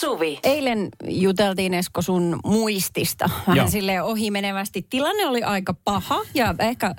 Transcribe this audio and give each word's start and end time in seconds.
Suvi. 0.00 0.38
Eilen 0.42 0.88
juteltiin 1.08 1.74
Esko 1.74 2.02
sun 2.02 2.40
muistista. 2.44 3.30
Vähän 3.46 3.70
sille 3.70 4.02
ohimenevästi. 4.02 4.86
Tilanne 4.90 5.26
oli 5.26 5.42
aika 5.42 5.74
paha 5.84 6.20
ja 6.34 6.54
ehkä 6.58 6.94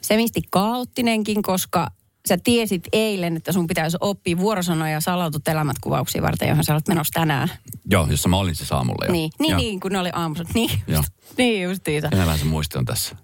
semisti 0.00 0.40
kaoottinenkin, 0.50 1.42
koska 1.42 1.86
sä 2.28 2.38
tiesit 2.44 2.88
eilen, 2.92 3.36
että 3.36 3.52
sun 3.52 3.66
pitäisi 3.66 3.96
oppia 4.00 4.38
vuorosanoja 4.38 4.92
ja 4.92 5.00
salautut 5.00 5.48
elämät 5.48 5.76
kuvauksia 5.80 6.22
varten, 6.22 6.48
johon 6.48 6.64
sä 6.64 6.72
olet 6.72 6.88
menossa 6.88 7.20
tänään. 7.20 7.48
Joo, 7.90 8.06
jossa 8.10 8.28
mä 8.28 8.36
olin 8.36 8.54
siis 8.54 8.72
aamulla 8.72 9.06
jo. 9.06 9.12
Niin, 9.12 9.30
niin, 9.38 9.56
niin 9.56 9.80
kun 9.80 9.92
ne 9.92 9.98
oli 9.98 10.10
aamussa. 10.12 10.44
Niin, 10.54 10.70
Joo. 10.86 10.98
just, 10.98 11.12
niin 11.38 11.62
justiinsa. 11.62 12.08
Minälähän 12.10 12.38
se 12.38 12.44
muisti 12.44 12.78
on 12.78 12.84
tässä. 12.84 13.16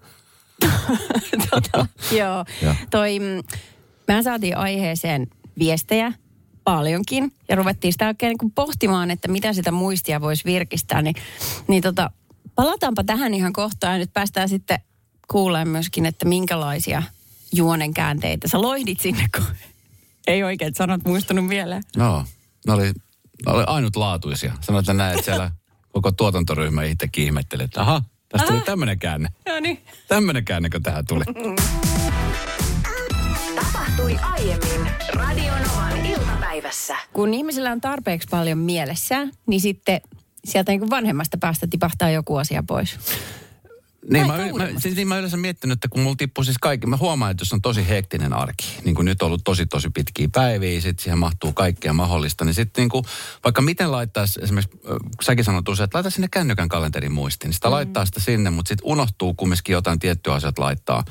tota, 1.51 1.87
joo. 2.13 2.45
Joo. 2.63 2.75
Toi, 2.91 3.19
mm, 3.19 3.59
mehän 4.09 4.25
saatiin 4.25 4.57
aiheeseen 4.57 5.27
viestejä 5.59 6.13
paljonkin 6.67 7.33
ja 7.49 7.57
ruvettiin 7.57 7.93
sitä 7.93 8.07
oikein 8.07 8.31
niin 8.31 8.39
kuin 8.39 8.53
pohtimaan, 8.53 9.11
että 9.11 9.29
mitä 9.29 9.53
sitä 9.53 9.73
muistia 9.73 10.21
voisi 10.21 10.45
virkistää. 10.45 11.03
Niin, 11.03 11.15
niin 11.69 11.83
tota, 11.83 12.11
palataanpa 12.55 13.05
tähän 13.05 13.35
ihan 13.35 13.53
kohtaan 13.53 13.93
ja 13.93 13.99
nyt 13.99 14.13
päästään 14.13 14.49
sitten 14.49 14.79
kuulemaan 15.29 15.69
myöskin, 15.69 16.07
että 16.07 16.25
minkälaisia 16.25 17.03
juonen 17.53 17.95
käänteitä 17.95 18.49
sä 18.49 18.63
loihdit 18.63 19.01
sinne, 19.01 19.27
kun 19.37 19.45
ei 20.27 20.43
oikein 20.43 20.75
sanat 20.75 21.05
muistunut 21.05 21.49
vielä. 21.49 21.81
Joo, 21.97 22.25
ne 22.67 22.73
oli, 22.73 22.87
ne 23.47 23.53
oli 23.53 23.65
ainutlaatuisia. 23.67 24.53
Sanoit, 24.61 24.83
että 24.83 24.93
näet 24.93 25.25
siellä 25.25 25.51
koko 25.93 26.13
tuotantoryhmä 26.13 26.83
itsekin 26.83 27.25
ihmetteli, 27.25 27.63
että 27.63 27.81
aha, 27.81 28.03
tästä 28.29 28.49
tuli 28.49 28.61
tämmöinen 28.61 28.99
käänne. 28.99 29.29
Joo 29.47 29.61
niin. 29.61 29.85
Tämmöinen 30.09 30.45
käänne, 30.45 30.71
kun 30.71 30.83
tähän 30.83 31.07
tuli. 31.07 31.25
Tapahtui 33.73 34.17
aiemmin 34.23 34.91
Radionovan 35.15 36.07
iltapäivässä. 36.07 36.97
Kun 37.13 37.35
ihmisellä 37.35 37.73
on 37.73 37.81
tarpeeksi 37.81 38.29
paljon 38.31 38.59
mielessä, 38.59 39.29
niin 39.47 39.61
sitten 39.61 40.01
sieltä 40.45 40.73
niin 40.73 40.81
kuin 40.81 40.91
vanhemmasta 40.91 41.39
päästä 41.39 41.67
tipahtaa 41.71 42.11
joku 42.11 42.37
asia 42.37 42.63
pois. 42.67 42.99
Niin, 44.11 44.27
mä, 44.27 44.37
mä, 44.37 44.69
siis, 44.79 44.97
niin 44.97 45.09
mä 45.09 45.19
yleensä 45.19 45.37
miettinyt, 45.37 45.77
että 45.77 45.89
kun 45.89 46.03
mulla 46.03 46.17
tippuu 46.17 46.45
siis 46.45 46.59
kaikki, 46.59 46.87
mä 46.87 46.97
huomaan, 46.97 47.31
että 47.31 47.43
jos 47.43 47.53
on 47.53 47.63
tosi 47.63 47.89
hektinen 47.89 48.33
arki, 48.33 48.67
niin 48.85 48.95
kuin 48.95 49.05
nyt 49.05 49.23
on 49.23 49.27
ollut 49.27 49.45
tosi 49.45 49.67
tosi 49.67 49.91
pitkiä 49.91 50.29
päiviä, 50.33 50.81
sitten 50.81 51.03
siihen 51.03 51.19
mahtuu 51.19 51.53
kaikkea 51.53 51.93
mahdollista, 51.93 52.45
niin 52.45 52.55
sitten 52.55 52.83
niin 52.83 52.89
kuin, 52.91 53.05
vaikka 53.45 53.63
miten 53.63 53.93
laittaisi, 53.93 54.41
esimerkiksi 54.43 54.79
äh, 54.91 54.97
säkin 55.23 55.45
sanot 55.45 55.69
usein, 55.69 55.85
että 55.85 55.97
laita 55.99 56.11
sinne 56.11 56.29
kännykän 56.31 56.69
kalenterin 56.69 57.13
muistiin, 57.13 57.49
niin 57.49 57.55
sitä 57.55 57.69
mm. 57.69 57.73
laittaa 57.73 58.07
sitä 58.07 58.21
sinne, 58.21 58.51
mutta 58.51 58.69
sitten 58.69 58.87
unohtuu 58.87 59.35
kumminkin 59.35 59.73
jotain 59.73 59.99
tiettyä 59.99 60.35
asiat 60.35 60.59
laittaa, 60.59 61.05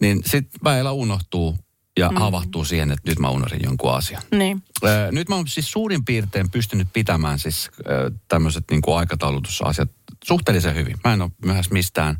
niin 0.00 0.22
sitten 0.26 0.60
väillä 0.64 0.92
unohtuu 0.92 1.58
ja 2.00 2.08
mm. 2.10 2.16
havahtuu 2.16 2.64
siihen, 2.64 2.90
että 2.90 3.10
nyt 3.10 3.18
mä 3.18 3.30
unohdin 3.30 3.60
jonkun 3.64 3.94
asian. 3.94 4.22
Niin. 4.30 4.62
Ö, 4.84 5.08
Nyt 5.12 5.28
mä 5.28 5.34
oon 5.34 5.48
siis 5.48 5.70
suurin 5.70 6.04
piirtein 6.04 6.50
pystynyt 6.50 6.88
pitämään 6.92 7.38
siis 7.38 7.70
tämmöiset 8.28 8.64
niin 8.70 8.82
kuin 8.82 8.98
aikataulutusasiat 8.98 9.90
suhteellisen 10.24 10.74
hyvin. 10.74 10.96
Mä 11.04 11.12
en 11.12 11.22
ole 11.22 11.30
myöhässä 11.44 11.72
mistään. 11.72 12.14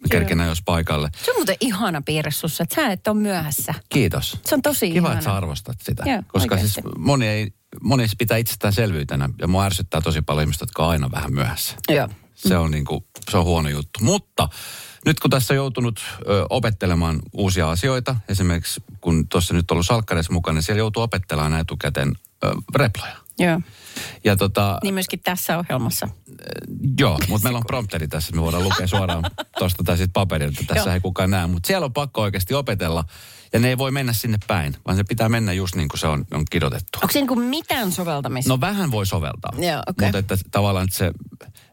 Mä 0.00 0.06
kerkinä 0.10 0.46
jos 0.46 0.62
paikalle. 0.64 1.10
Se 1.24 1.30
on 1.30 1.36
muuten 1.36 1.56
ihana 1.60 2.02
piirre 2.02 2.30
sussa, 2.30 2.62
että 2.62 2.74
sä 2.74 2.92
et 2.92 3.08
ole 3.08 3.16
myöhässä. 3.16 3.74
Kiitos. 3.88 4.38
Se 4.44 4.54
on 4.54 4.62
tosi 4.62 4.90
Kiva, 4.90 4.98
ihana. 4.98 5.12
että 5.12 5.24
sä 5.24 5.34
arvostat 5.36 5.76
sitä. 5.82 6.02
Joo, 6.06 6.22
Koska 6.28 6.54
oikeasti. 6.54 6.68
siis 6.82 6.86
moni, 6.98 7.26
ei, 7.26 7.52
moni 7.82 8.08
se 8.08 8.14
pitää 8.18 8.36
itsestäänselvyytenä. 8.36 9.28
Ja 9.40 9.48
mua 9.48 9.64
ärsyttää 9.64 10.00
tosi 10.00 10.22
paljon 10.22 10.42
ihmistä, 10.42 10.62
jotka 10.62 10.84
on 10.84 10.90
aina 10.90 11.10
vähän 11.10 11.32
myöhässä. 11.34 11.74
Joo. 11.88 12.08
Se 12.34 12.56
on, 12.56 12.70
niin 12.70 12.84
kuin, 12.84 13.04
se 13.30 13.36
on 13.36 13.44
huono 13.44 13.68
juttu. 13.68 14.00
Mutta 14.04 14.48
nyt 15.06 15.20
kun 15.20 15.30
tässä 15.30 15.54
on 15.54 15.56
joutunut 15.56 16.00
ö, 16.28 16.46
opettelemaan 16.50 17.20
uusia 17.32 17.70
asioita, 17.70 18.16
esimerkiksi 18.28 18.82
kun 19.00 19.28
tuossa 19.28 19.54
nyt 19.54 19.70
on 19.70 19.74
ollut 19.74 19.86
salkkareissa 19.86 20.32
mukana, 20.32 20.54
niin 20.54 20.62
siellä 20.62 20.78
joutuu 20.78 21.02
opettelemaan 21.02 21.60
etukäteen 21.60 22.12
ö, 22.44 22.52
reploja. 22.74 23.16
Joo. 23.38 23.60
Ja 24.24 24.36
tota, 24.36 24.78
Niin 24.82 24.94
myöskin 24.94 25.20
tässä 25.20 25.58
ohjelmassa. 25.58 26.08
Joo, 26.98 27.18
mutta 27.28 27.44
meillä 27.46 27.56
on 27.56 27.64
prompteri 27.66 28.08
tässä, 28.08 28.28
että 28.28 28.36
me 28.36 28.42
voidaan 28.42 28.64
lukea 28.64 28.86
suoraan 28.86 29.24
tuosta 29.58 29.84
tai 29.84 29.96
sitten 29.96 30.12
paperilta. 30.12 30.64
Tässä 30.66 30.88
Joo. 30.88 30.94
ei 30.94 31.00
kukaan 31.00 31.30
näe, 31.30 31.46
mutta 31.46 31.66
siellä 31.66 31.84
on 31.84 31.92
pakko 31.92 32.22
oikeasti 32.22 32.54
opetella. 32.54 33.04
Ja 33.52 33.58
ne 33.58 33.68
ei 33.68 33.78
voi 33.78 33.90
mennä 33.90 34.12
sinne 34.12 34.38
päin, 34.46 34.76
vaan 34.86 34.96
se 34.96 35.04
pitää 35.04 35.28
mennä 35.28 35.52
just 35.52 35.74
niin 35.74 35.88
kuin 35.88 36.00
se 36.00 36.06
on, 36.06 36.24
on 36.32 36.44
kirjoitettu. 36.50 36.98
Onko 37.02 37.12
se 37.12 37.18
niin 37.18 37.28
kuin 37.28 37.40
mitään 37.40 37.92
soveltamista? 37.92 38.48
No 38.52 38.60
vähän 38.60 38.90
voi 38.90 39.06
soveltaa. 39.06 39.52
Joo, 39.58 39.82
okei. 39.86 40.06
Mutta 40.06 40.18
että 40.18 40.36
tavallaan, 40.50 40.84
että 40.84 40.98
se, 40.98 41.10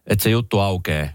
että 0.08 0.24
se 0.24 0.30
juttu 0.30 0.60
aukeaa. 0.60 1.08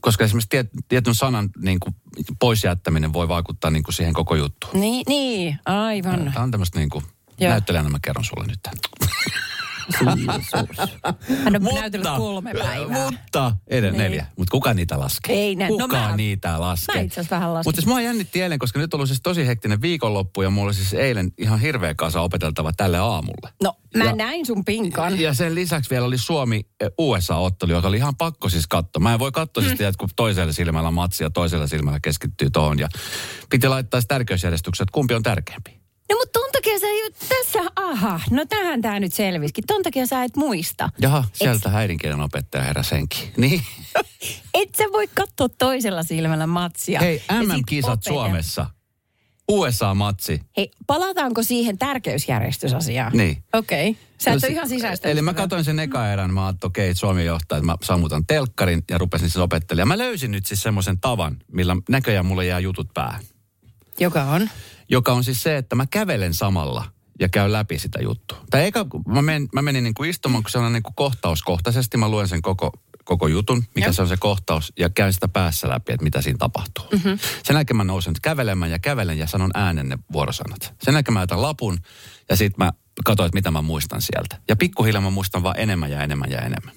Koska 0.00 0.24
esimerkiksi 0.24 0.48
tiet, 0.48 0.70
tietyn 0.88 1.14
sanan 1.14 1.50
niin 1.58 1.80
kuin 1.80 1.94
pois 2.40 2.64
jättäminen 2.64 3.12
voi 3.12 3.28
vaikuttaa 3.28 3.70
niin 3.70 3.82
kuin 3.82 3.94
siihen 3.94 4.12
koko 4.12 4.34
juttuun. 4.34 4.80
Niin, 4.80 5.04
niin, 5.08 5.58
aivan. 5.66 6.30
Tämä 6.32 6.44
on 6.44 6.50
tämmöistä 6.50 6.78
niin 6.78 6.90
kuin, 6.90 7.04
näyttelijänä 7.40 7.88
mä 7.88 7.98
kerron 8.02 8.24
sulle 8.24 8.46
nyt 8.46 8.60
tämän. 8.62 8.78
Hän 11.44 11.56
on 11.56 11.74
näytellyt 11.74 12.08
kolme 12.16 12.52
päivää. 12.54 13.10
Mutta, 13.10 13.56
ei 13.68 13.80
niin. 13.80 13.96
neljä. 13.96 14.26
Mutta 14.38 14.50
kuka 14.50 14.74
niitä 14.74 14.98
laskee? 15.00 15.36
Ei 15.36 15.54
nä- 15.54 15.68
no 15.68 15.76
Kuka 15.76 15.96
mä- 15.96 16.16
niitä 16.16 16.60
laskee? 16.60 16.94
mä 16.96 17.00
itse 17.00 17.20
asiassa 17.20 17.36
vähän 17.36 17.54
lasken. 17.54 17.68
Mutta 17.68 17.80
siis 17.80 17.86
mua 17.88 18.00
jännitti 18.00 18.42
eilen, 18.42 18.58
koska 18.58 18.78
nyt 18.78 18.94
on 18.94 18.98
ollut 18.98 19.08
siis 19.08 19.20
tosi 19.22 19.46
hektinen 19.46 19.82
viikonloppu 19.82 20.42
ja 20.42 20.50
mulla 20.50 20.66
oli 20.66 20.74
siis 20.74 20.94
eilen 20.94 21.32
ihan 21.38 21.60
hirveä 21.60 21.94
kasa 21.94 22.20
opeteltava 22.20 22.72
tälle 22.72 22.98
aamulle. 22.98 23.50
No, 23.62 23.76
mä 23.96 24.04
Ja- 24.04 24.16
näin 24.16 24.46
sun 24.46 24.64
pinkan. 24.64 25.20
Ja 25.20 25.34
sen 25.34 25.54
lisäksi 25.54 25.90
vielä 25.90 26.06
oli 26.06 26.18
Suomi-USA-ottelu, 26.18 27.72
joka 27.72 27.88
oli 27.88 27.96
ihan 27.96 28.16
pakko 28.16 28.48
siis 28.48 28.66
katsoa. 28.66 29.00
Mä 29.02 29.12
en 29.12 29.18
voi 29.18 29.32
katsoa 29.32 29.64
siis, 29.64 29.78
mm. 29.78 29.86
kun 29.98 30.08
toisella 30.16 30.52
silmällä 30.52 30.90
matsia, 30.90 31.30
toisella 31.30 31.66
silmällä 31.66 32.00
keskittyy 32.02 32.50
tohon. 32.50 32.78
Ja 32.78 32.88
piti 33.50 33.68
laittaa 33.68 34.00
tärkeysjärjestykseen, 34.08 34.84
että 34.84 34.92
kumpi 34.94 35.14
on 35.14 35.22
tärkeämpi. 35.22 35.81
No 36.10 36.16
mutta 36.18 36.38
ton 36.40 36.48
takia 36.52 36.78
sä 36.78 36.86
ju, 36.86 37.28
tässä, 37.28 37.70
aha, 37.76 38.20
no 38.30 38.44
tähän 38.44 38.82
tää 38.82 39.00
nyt 39.00 39.14
selvisikin. 39.14 39.64
Ton 39.66 39.82
takia 39.82 40.06
sä 40.06 40.24
et 40.24 40.36
muista. 40.36 40.88
Jaha, 41.00 41.24
sieltä 41.32 41.70
äidinkielen 41.74 42.20
opettaja 42.20 42.64
herra 42.64 42.82
senkin. 42.82 43.32
Niin. 43.36 43.62
Et 44.54 44.74
sä 44.74 44.84
voi 44.92 45.08
katsoa 45.14 45.48
toisella 45.48 46.02
silmällä 46.02 46.46
matsia. 46.46 47.00
Hei, 47.00 47.22
MM-kisat. 47.42 48.02
Suomessa. 48.02 48.66
USA-matsi. 49.50 50.40
Hei, 50.56 50.70
palataanko 50.86 51.42
siihen 51.42 51.78
tärkeysjärjestysasiaan? 51.78 53.12
Niin. 53.12 53.44
Okei. 53.54 53.90
Okay. 53.90 54.02
Sä 54.18 54.30
et 54.30 54.42
No 54.42 54.46
ole 54.46 54.52
ihan 54.52 54.68
sisäistä. 54.68 55.08
Eli 55.08 55.22
mä 55.22 55.34
katsoin 55.34 55.64
sen 55.64 55.78
eka 55.78 56.12
erän, 56.12 56.34
mä 56.34 56.46
ajattelin, 56.46 56.70
okei, 56.70 56.90
okay, 56.90 56.94
Suomi 56.94 57.24
johtaa, 57.24 57.58
että 57.58 57.66
mä 57.66 57.76
sammutan 57.82 58.26
telkkarin 58.26 58.82
ja 58.90 58.98
rupesin 58.98 59.30
siis 59.30 59.42
opettelemaan. 59.42 59.98
Mä 59.98 60.04
löysin 60.04 60.30
nyt 60.30 60.46
siis 60.46 60.62
semmoisen 60.62 61.00
tavan, 61.00 61.36
millä 61.52 61.76
näköjään 61.88 62.26
mulle 62.26 62.46
jää 62.46 62.58
jutut 62.58 62.88
päähän. 62.94 63.22
Joka 64.00 64.22
on? 64.22 64.50
Joka 64.88 65.12
on 65.12 65.24
siis 65.24 65.42
se, 65.42 65.56
että 65.56 65.76
mä 65.76 65.86
kävelen 65.86 66.34
samalla 66.34 66.84
ja 67.20 67.28
käyn 67.28 67.52
läpi 67.52 67.78
sitä 67.78 67.98
juttua. 68.02 68.38
Tai 68.50 68.66
eka, 68.66 68.86
mä, 69.06 69.22
men, 69.22 69.48
mä 69.52 69.62
menin 69.62 69.84
niin 69.84 69.94
kuin 69.94 70.10
istumaan, 70.10 70.42
kun 70.42 70.50
se 70.50 70.58
on 70.58 70.72
niin 70.72 70.82
kuin 70.82 70.94
kohtauskohtaisesti, 70.94 71.96
mä 71.96 72.08
luen 72.08 72.28
sen 72.28 72.42
koko, 72.42 72.72
koko 73.04 73.26
jutun, 73.28 73.64
mikä 73.74 73.86
Joo. 73.86 73.92
se 73.92 74.02
on 74.02 74.08
se 74.08 74.16
kohtaus, 74.16 74.72
ja 74.78 74.90
käyn 74.90 75.12
sitä 75.12 75.28
päässä 75.28 75.68
läpi, 75.68 75.92
että 75.92 76.04
mitä 76.04 76.22
siinä 76.22 76.38
tapahtuu. 76.38 76.84
Mm-hmm. 76.92 77.18
Sen 77.44 77.54
jälkeen 77.54 77.76
mä 77.76 77.84
nousen 77.84 78.14
kävelemään 78.22 78.70
ja 78.70 78.78
kävelen 78.78 79.18
ja 79.18 79.26
sanon 79.26 79.50
äänen 79.54 79.88
ne 79.88 79.98
vuorosanat. 80.12 80.74
Sen 80.82 80.94
jälkeen 80.94 81.12
mä 81.12 81.20
otan 81.20 81.42
lapun 81.42 81.78
ja 82.28 82.36
sitten 82.36 82.66
mä 82.66 82.72
katsoin, 83.04 83.26
että 83.26 83.36
mitä 83.36 83.50
mä 83.50 83.62
muistan 83.62 84.02
sieltä. 84.02 84.40
Ja 84.48 84.56
pikkuhiljaa 84.56 85.02
mä 85.02 85.10
muistan 85.10 85.42
vaan 85.42 85.58
enemmän 85.58 85.90
ja 85.90 86.02
enemmän 86.02 86.30
ja 86.30 86.38
enemmän. 86.38 86.74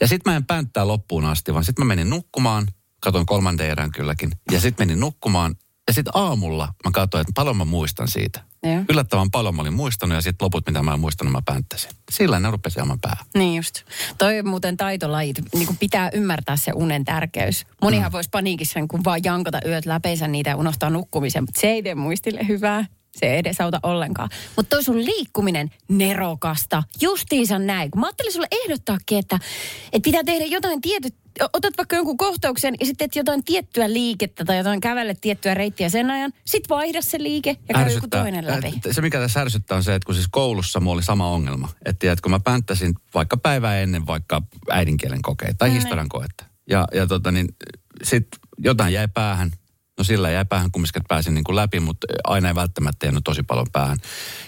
Ja 0.00 0.08
sitten 0.08 0.32
mä 0.32 0.36
en 0.36 0.46
pänttää 0.46 0.88
loppuun 0.88 1.24
asti, 1.24 1.52
vaan 1.52 1.64
sitten 1.64 1.86
mä 1.86 1.88
menin 1.88 2.10
nukkumaan, 2.10 2.66
katoin 3.00 3.26
kolmanteen 3.26 3.70
erän 3.70 3.92
kylläkin, 3.92 4.30
ja 4.50 4.60
sitten 4.60 4.86
menin 4.86 5.00
nukkumaan, 5.00 5.54
ja 5.88 5.94
sitten 5.94 6.16
aamulla 6.16 6.68
mä 6.84 6.90
katsoin, 6.90 7.20
että 7.20 7.32
paljon 7.34 7.56
mä 7.56 7.64
muistan 7.64 8.08
siitä. 8.08 8.40
Joo. 8.62 8.84
Yllättävän 8.88 9.30
paljon 9.30 9.56
mä 9.56 9.62
olin 9.62 9.74
muistanut, 9.74 10.14
ja 10.14 10.22
sitten 10.22 10.44
loput, 10.44 10.66
mitä 10.66 10.82
mä 10.82 10.94
en 10.94 11.00
muistanut, 11.00 11.32
mä 11.32 11.42
pänttäsin. 11.44 11.90
Sillä 12.10 12.40
ne 12.40 12.50
rupesi 12.50 12.78
jäämään 12.78 13.00
päähän. 13.00 13.26
Niin 13.34 13.56
just. 13.56 13.82
Toi 14.18 14.38
on 14.38 14.48
muuten 14.48 14.76
taitolajit. 14.76 15.36
Niin 15.54 15.66
kuin 15.66 15.76
pitää 15.76 16.10
ymmärtää 16.12 16.56
se 16.56 16.72
unen 16.74 17.04
tärkeys. 17.04 17.66
Monihan 17.82 18.10
mm. 18.10 18.12
voisi 18.12 18.30
paniikissa 18.30 18.80
kun 18.90 19.04
vaan 19.04 19.20
jankata 19.24 19.60
yöt 19.66 19.86
läpeensä 19.86 20.28
niitä 20.28 20.50
ja 20.50 20.56
unohtaa 20.56 20.90
nukkumisen, 20.90 21.42
mutta 21.42 21.60
se 21.60 21.66
ei 21.66 21.82
tee 21.82 21.94
muistille 21.94 22.48
hyvää. 22.48 22.86
Se 23.16 23.26
ei 23.26 23.38
edesauta 23.38 23.80
ollenkaan. 23.82 24.28
Mutta 24.56 24.76
toi 24.76 24.82
sun 24.82 25.04
liikkuminen 25.04 25.70
nerokasta. 25.88 26.82
Justiinsa 27.00 27.58
näin. 27.58 27.90
Kun 27.90 28.00
mä 28.00 28.06
ajattelin 28.06 28.32
sulle 28.32 28.48
ehdottaakin, 28.64 29.18
että, 29.18 29.38
että 29.92 30.04
pitää 30.04 30.24
tehdä 30.24 30.44
jotain 30.44 30.80
tietyt... 30.80 31.14
Otat 31.40 31.76
vaikka 31.76 31.96
jonkun 31.96 32.16
kohtauksen 32.16 32.74
ja 32.80 32.86
sitten 32.86 33.10
teet 33.10 33.16
jotain 33.16 33.44
tiettyä 33.44 33.92
liikettä 33.92 34.44
tai 34.44 34.58
jotain 34.58 34.80
kävelle 34.80 35.14
tiettyä 35.20 35.54
reittiä 35.54 35.88
sen 35.88 36.10
ajan. 36.10 36.32
Sitten 36.44 36.76
vaihda 36.76 37.02
se 37.02 37.22
liike 37.22 37.56
ja 37.68 37.74
käy 37.74 37.92
joku 37.92 38.08
toinen 38.08 38.46
läpi. 38.46 38.72
Se, 38.90 39.00
mikä 39.00 39.18
tässä 39.18 39.40
ärsyttää, 39.40 39.76
on 39.76 39.84
se, 39.84 39.94
että 39.94 40.06
kun 40.06 40.14
siis 40.14 40.28
koulussa 40.30 40.80
mulla 40.80 40.94
oli 40.94 41.02
sama 41.02 41.30
ongelma. 41.30 41.68
Että 41.84 42.16
kun 42.22 42.30
mä 42.30 42.40
pänttäsin 42.40 42.94
vaikka 43.14 43.36
päivää 43.36 43.80
ennen 43.80 44.06
vaikka 44.06 44.42
äidinkielen 44.70 45.22
kokeita 45.22 45.54
tai 45.58 45.68
niin. 45.68 45.80
historian 45.80 46.08
koetta. 46.08 46.44
Ja, 46.70 46.88
ja 46.94 47.06
tota 47.06 47.32
niin, 47.32 47.48
sit 48.02 48.26
jotain 48.58 48.92
jäi 48.92 49.08
päähän. 49.14 49.50
No 49.98 50.04
sillä 50.04 50.30
jäi 50.30 50.44
päähän 50.44 50.70
kumminkin, 50.70 51.00
että 51.00 51.08
pääsin 51.08 51.34
niin 51.34 51.44
kuin 51.44 51.56
läpi, 51.56 51.80
mutta 51.80 52.06
aina 52.24 52.48
ei 52.48 52.54
välttämättä 52.54 53.06
jäänyt 53.06 53.24
tosi 53.24 53.42
paljon 53.42 53.66
päähän. 53.72 53.98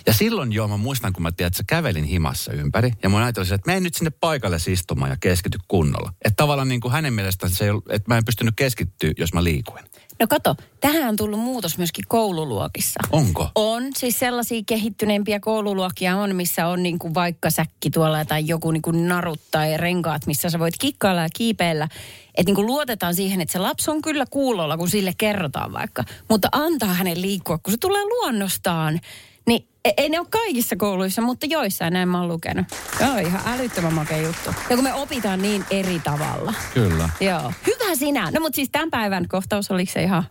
Ja 0.07 0.13
silloin 0.13 0.53
jo 0.53 0.69
mä 0.69 0.77
muistan, 0.77 1.13
kun 1.13 1.23
mä 1.23 1.33
tiedän, 1.33 1.49
että 1.49 1.63
kävelin 1.67 2.05
himassa 2.05 2.53
ympäri. 2.53 2.93
Ja 3.03 3.09
mun 3.09 3.23
ajattelin, 3.23 3.53
että 3.53 3.67
menen 3.67 3.83
nyt 3.83 3.95
sinne 3.95 4.11
paikalle 4.11 4.57
istumaan 4.69 5.11
ja 5.11 5.17
keskity 5.21 5.59
kunnolla. 5.69 6.13
Että 6.25 6.37
tavallaan 6.37 6.69
niin 6.69 6.81
kuin 6.81 6.93
hänen 6.93 7.13
mielestään 7.13 7.53
se 7.53 7.65
ei 7.65 7.71
ollut, 7.71 7.91
että 7.91 8.11
mä 8.11 8.19
en 8.19 8.25
pystynyt 8.25 8.55
keskittyä, 8.57 9.13
jos 9.19 9.33
mä 9.33 9.45
liikuin. 9.45 9.85
No 10.21 10.27
kato, 10.27 10.57
tähän 10.81 11.09
on 11.09 11.17
tullut 11.17 11.41
muutos 11.41 11.79
myöskin 11.79 12.05
koululuokissa. 12.09 13.01
Onko? 13.13 13.51
On, 13.55 13.83
siis 13.97 14.19
sellaisia 14.19 14.63
kehittyneempiä 14.67 15.41
koululuokkia 15.41 16.17
on, 16.17 16.37
missä 16.37 16.67
on 16.67 16.83
niin 16.83 16.99
kuin 16.99 17.15
vaikka 17.15 17.51
säkki 17.51 17.91
tuolla 17.91 18.25
tai 18.25 18.47
joku 18.47 18.71
niin 18.71 18.83
kuin 18.83 19.09
narut 19.09 19.41
tai 19.51 19.77
renkaat, 19.77 20.27
missä 20.27 20.51
sä 20.51 20.59
voit 20.59 20.75
kikkailla 20.81 21.23
ja 21.23 21.29
kiipeillä. 21.35 21.89
Että 22.35 22.49
niin 22.49 22.55
kuin 22.55 22.67
luotetaan 22.67 23.15
siihen, 23.15 23.41
että 23.41 23.53
se 23.53 23.59
lapsi 23.59 23.91
on 23.91 24.03
kyllä 24.03 24.25
kuulolla, 24.31 24.77
kun 24.77 24.89
sille 24.89 25.13
kerrotaan 25.19 25.73
vaikka. 25.73 26.05
Mutta 26.29 26.49
antaa 26.53 26.95
hänen 26.95 27.23
liikkua, 27.23 27.59
kun 27.59 27.73
se 27.73 27.79
tulee 27.79 28.05
luonnostaan. 28.05 29.01
Niin 29.47 29.69
e- 29.85 29.93
ei 29.97 30.09
ne 30.09 30.19
ole 30.21 30.27
kaikissa 30.31 30.77
kouluissa, 30.77 31.23
mutta 31.23 31.47
joissain 31.47 31.93
näin 31.93 32.09
mä 32.09 32.19
oon 32.21 32.29
lukenut. 32.29 32.67
Joo, 33.01 33.17
ihan 33.17 33.41
älyttömän 33.47 33.93
makea 33.95 34.19
juttu. 34.19 34.51
Ja 34.71 34.77
kun 34.77 34.85
me 34.85 34.95
opitaan 34.95 35.43
niin 35.43 35.65
eri 35.71 36.01
tavalla. 36.05 36.55
Kyllä. 36.75 37.09
Joo. 37.21 37.53
Hyvä 37.67 37.95
sinä. 37.95 38.31
No 38.31 38.41
mutta 38.41 38.57
siis 38.57 38.69
tämän 38.73 38.91
päivän 38.91 39.29
kohtaus, 39.29 39.71
oliko 39.71 39.93
se 39.93 40.03
ihan 40.03 40.25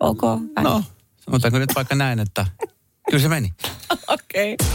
ok? 0.00 0.22
No, 0.62 0.82
sanotaanko 1.24 1.58
nyt 1.58 1.74
vaikka 1.74 1.94
näin, 1.94 2.18
että 2.18 2.46
kyllä 3.10 3.22
se 3.22 3.28
meni. 3.28 3.52
Okei. 4.08 4.54
Okay. 4.54 4.66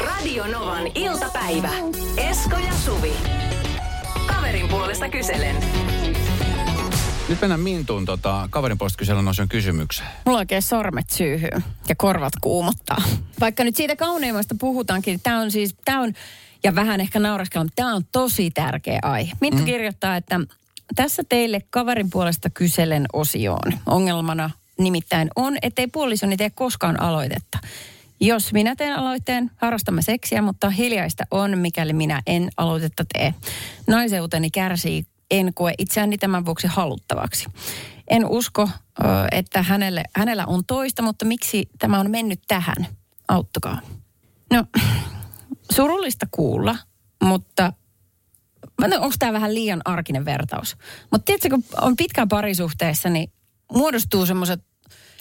Radio 0.00 0.46
Novan 0.46 0.86
iltapäivä. 0.94 1.70
Esko 2.16 2.56
ja 2.56 2.72
Suvi. 2.84 3.12
Kaverin 4.26 4.68
puolesta 4.68 5.08
kyselen. 5.08 5.56
Nyt 7.28 7.40
mennään 7.40 7.60
Mintuun 7.60 8.04
tota, 8.04 8.48
kaverin 8.50 8.78
puolesta 8.78 8.98
kyselyn 8.98 9.28
osion 9.28 9.48
kysymykseen. 9.48 10.08
Mulla 10.26 10.38
oikein 10.38 10.62
sormet 10.62 11.10
syyhyy 11.10 11.62
ja 11.88 11.94
korvat 11.94 12.32
kuumottaa. 12.40 13.02
Vaikka 13.40 13.64
nyt 13.64 13.76
siitä 13.76 13.96
kauneimmasta 13.96 14.54
puhutaankin, 14.60 15.12
niin 15.12 15.20
tämä 15.22 15.40
on 15.40 15.50
siis, 15.50 15.76
tämä 15.84 16.00
on, 16.00 16.12
ja 16.64 16.74
vähän 16.74 17.00
ehkä 17.00 17.18
nauraskella, 17.18 17.64
mutta 17.64 17.82
tämä 17.82 17.94
on 17.94 18.02
tosi 18.12 18.50
tärkeä 18.50 18.98
aihe. 19.02 19.32
Minttu 19.40 19.62
mm. 19.62 19.66
kirjoittaa, 19.66 20.16
että 20.16 20.40
tässä 20.94 21.22
teille 21.28 21.60
kaverin 21.70 22.10
puolesta 22.10 22.50
kyselen 22.50 23.06
osioon. 23.12 23.72
Ongelmana 23.86 24.50
nimittäin 24.78 25.30
on, 25.36 25.56
ettei 25.62 25.86
puolisoni 25.86 26.36
tee 26.36 26.50
koskaan 26.50 27.00
aloitetta. 27.00 27.58
Jos 28.20 28.52
minä 28.52 28.76
teen 28.76 28.98
aloitteen, 28.98 29.50
harrastamme 29.56 30.02
seksiä, 30.02 30.42
mutta 30.42 30.70
hiljaista 30.70 31.24
on, 31.30 31.58
mikäli 31.58 31.92
minä 31.92 32.22
en 32.26 32.50
aloitetta 32.56 33.04
tee. 33.12 33.34
Naiseuteni 33.86 34.50
kärsii, 34.50 35.04
en 35.30 35.54
koe 35.54 35.74
itseäni 35.78 36.18
tämän 36.18 36.46
vuoksi 36.46 36.66
haluttavaksi. 36.66 37.46
En 38.08 38.28
usko, 38.28 38.68
että 39.32 39.62
hänelle, 39.62 40.04
hänellä 40.16 40.46
on 40.46 40.64
toista, 40.64 41.02
mutta 41.02 41.24
miksi 41.24 41.68
tämä 41.78 42.00
on 42.00 42.10
mennyt 42.10 42.40
tähän? 42.48 42.86
Auttakaa. 43.28 43.80
No, 44.52 44.64
surullista 45.76 46.26
kuulla, 46.30 46.76
mutta 47.22 47.72
onko 48.82 49.14
tämä 49.18 49.32
vähän 49.32 49.54
liian 49.54 49.80
arkinen 49.84 50.24
vertaus? 50.24 50.76
Mutta 51.10 51.24
tiedätkö, 51.24 51.48
kun 51.48 51.64
on 51.80 51.96
pitkään 51.96 52.28
parisuhteessa, 52.28 53.08
niin 53.08 53.32
muodostuu 53.72 54.26
semmoiset 54.26 54.60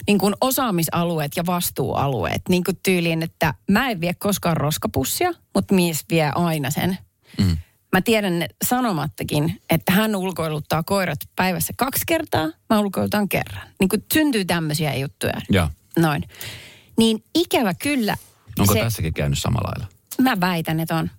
niin 0.08 0.18
kuin 0.18 0.36
osaamisalueet 0.42 1.32
ja 1.36 1.46
vastuualueet. 1.46 2.42
Niin 2.50 2.64
kuin 2.64 2.80
tyyliin, 2.84 3.24
että 3.24 3.54
mä 3.72 3.90
en 3.90 4.02
vie 4.02 4.14
koskaan 4.14 4.58
roskapussia, 4.58 5.34
mutta 5.56 5.76
mies 5.76 6.06
vie 6.10 6.32
aina 6.36 6.72
sen. 6.72 6.98
Mm. 7.38 7.58
Mä 7.92 8.02
tiedän 8.02 8.40
ne 8.40 8.48
sanomattakin, 8.66 9.62
että 9.70 9.92
hän 9.92 10.16
ulkoiluttaa 10.16 10.84
koirat 10.84 11.20
päivässä 11.36 11.74
kaksi 11.78 12.04
kertaa, 12.08 12.50
mä 12.70 12.80
ulkoilutan 12.80 13.30
kerran. 13.30 13.68
Niin 13.80 13.90
kuin 13.90 14.04
syntyy 14.14 14.46
tämmöisiä 14.46 14.96
juttuja. 14.96 15.42
Ja 15.52 15.70
Noin. 15.98 16.24
Niin 16.98 17.24
ikävä 17.36 17.74
kyllä. 17.74 18.16
onko 18.60 18.74
se, 18.74 18.80
tässäkin 18.80 19.14
käynyt 19.14 19.40
samalla 19.40 19.70
lailla? 19.70 19.88
Mä 20.22 20.40
väitän, 20.40 20.80
että 20.80 20.96
on. 20.96 21.10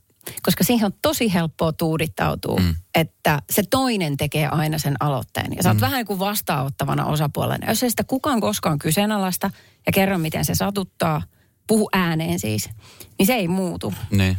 Koska 0.43 0.65
siihen 0.65 0.87
on 0.87 0.93
tosi 1.03 1.35
helppoa 1.35 1.73
tuudittautua, 1.73 2.61
mm. 2.61 2.75
että 2.95 3.43
se 3.51 3.63
toinen 3.71 4.17
tekee 4.17 4.49
aina 4.49 4.79
sen 4.79 4.97
aloitteen. 5.01 5.53
Ja 5.57 5.63
sä 5.63 5.69
oot 5.69 5.77
mm. 5.77 5.81
vähän 5.81 6.07
kuin 6.07 6.19
vastaanottavana 6.19 7.05
osapuolena. 7.05 7.69
Jos 7.69 7.83
ei 7.83 7.91
sitä 7.91 8.05
kukaan 8.05 8.41
koskaan 8.41 8.79
kyseenalaista 8.79 9.51
ja 9.87 9.93
kerro, 9.93 10.19
miten 10.19 10.45
se 10.45 10.55
satuttaa, 10.55 11.23
puhu 11.67 11.89
ääneen 11.93 12.39
siis, 12.39 12.71
niin 13.19 13.27
se 13.27 13.35
ei 13.35 13.49
muutu. 13.49 13.95
Niin. 14.11 14.39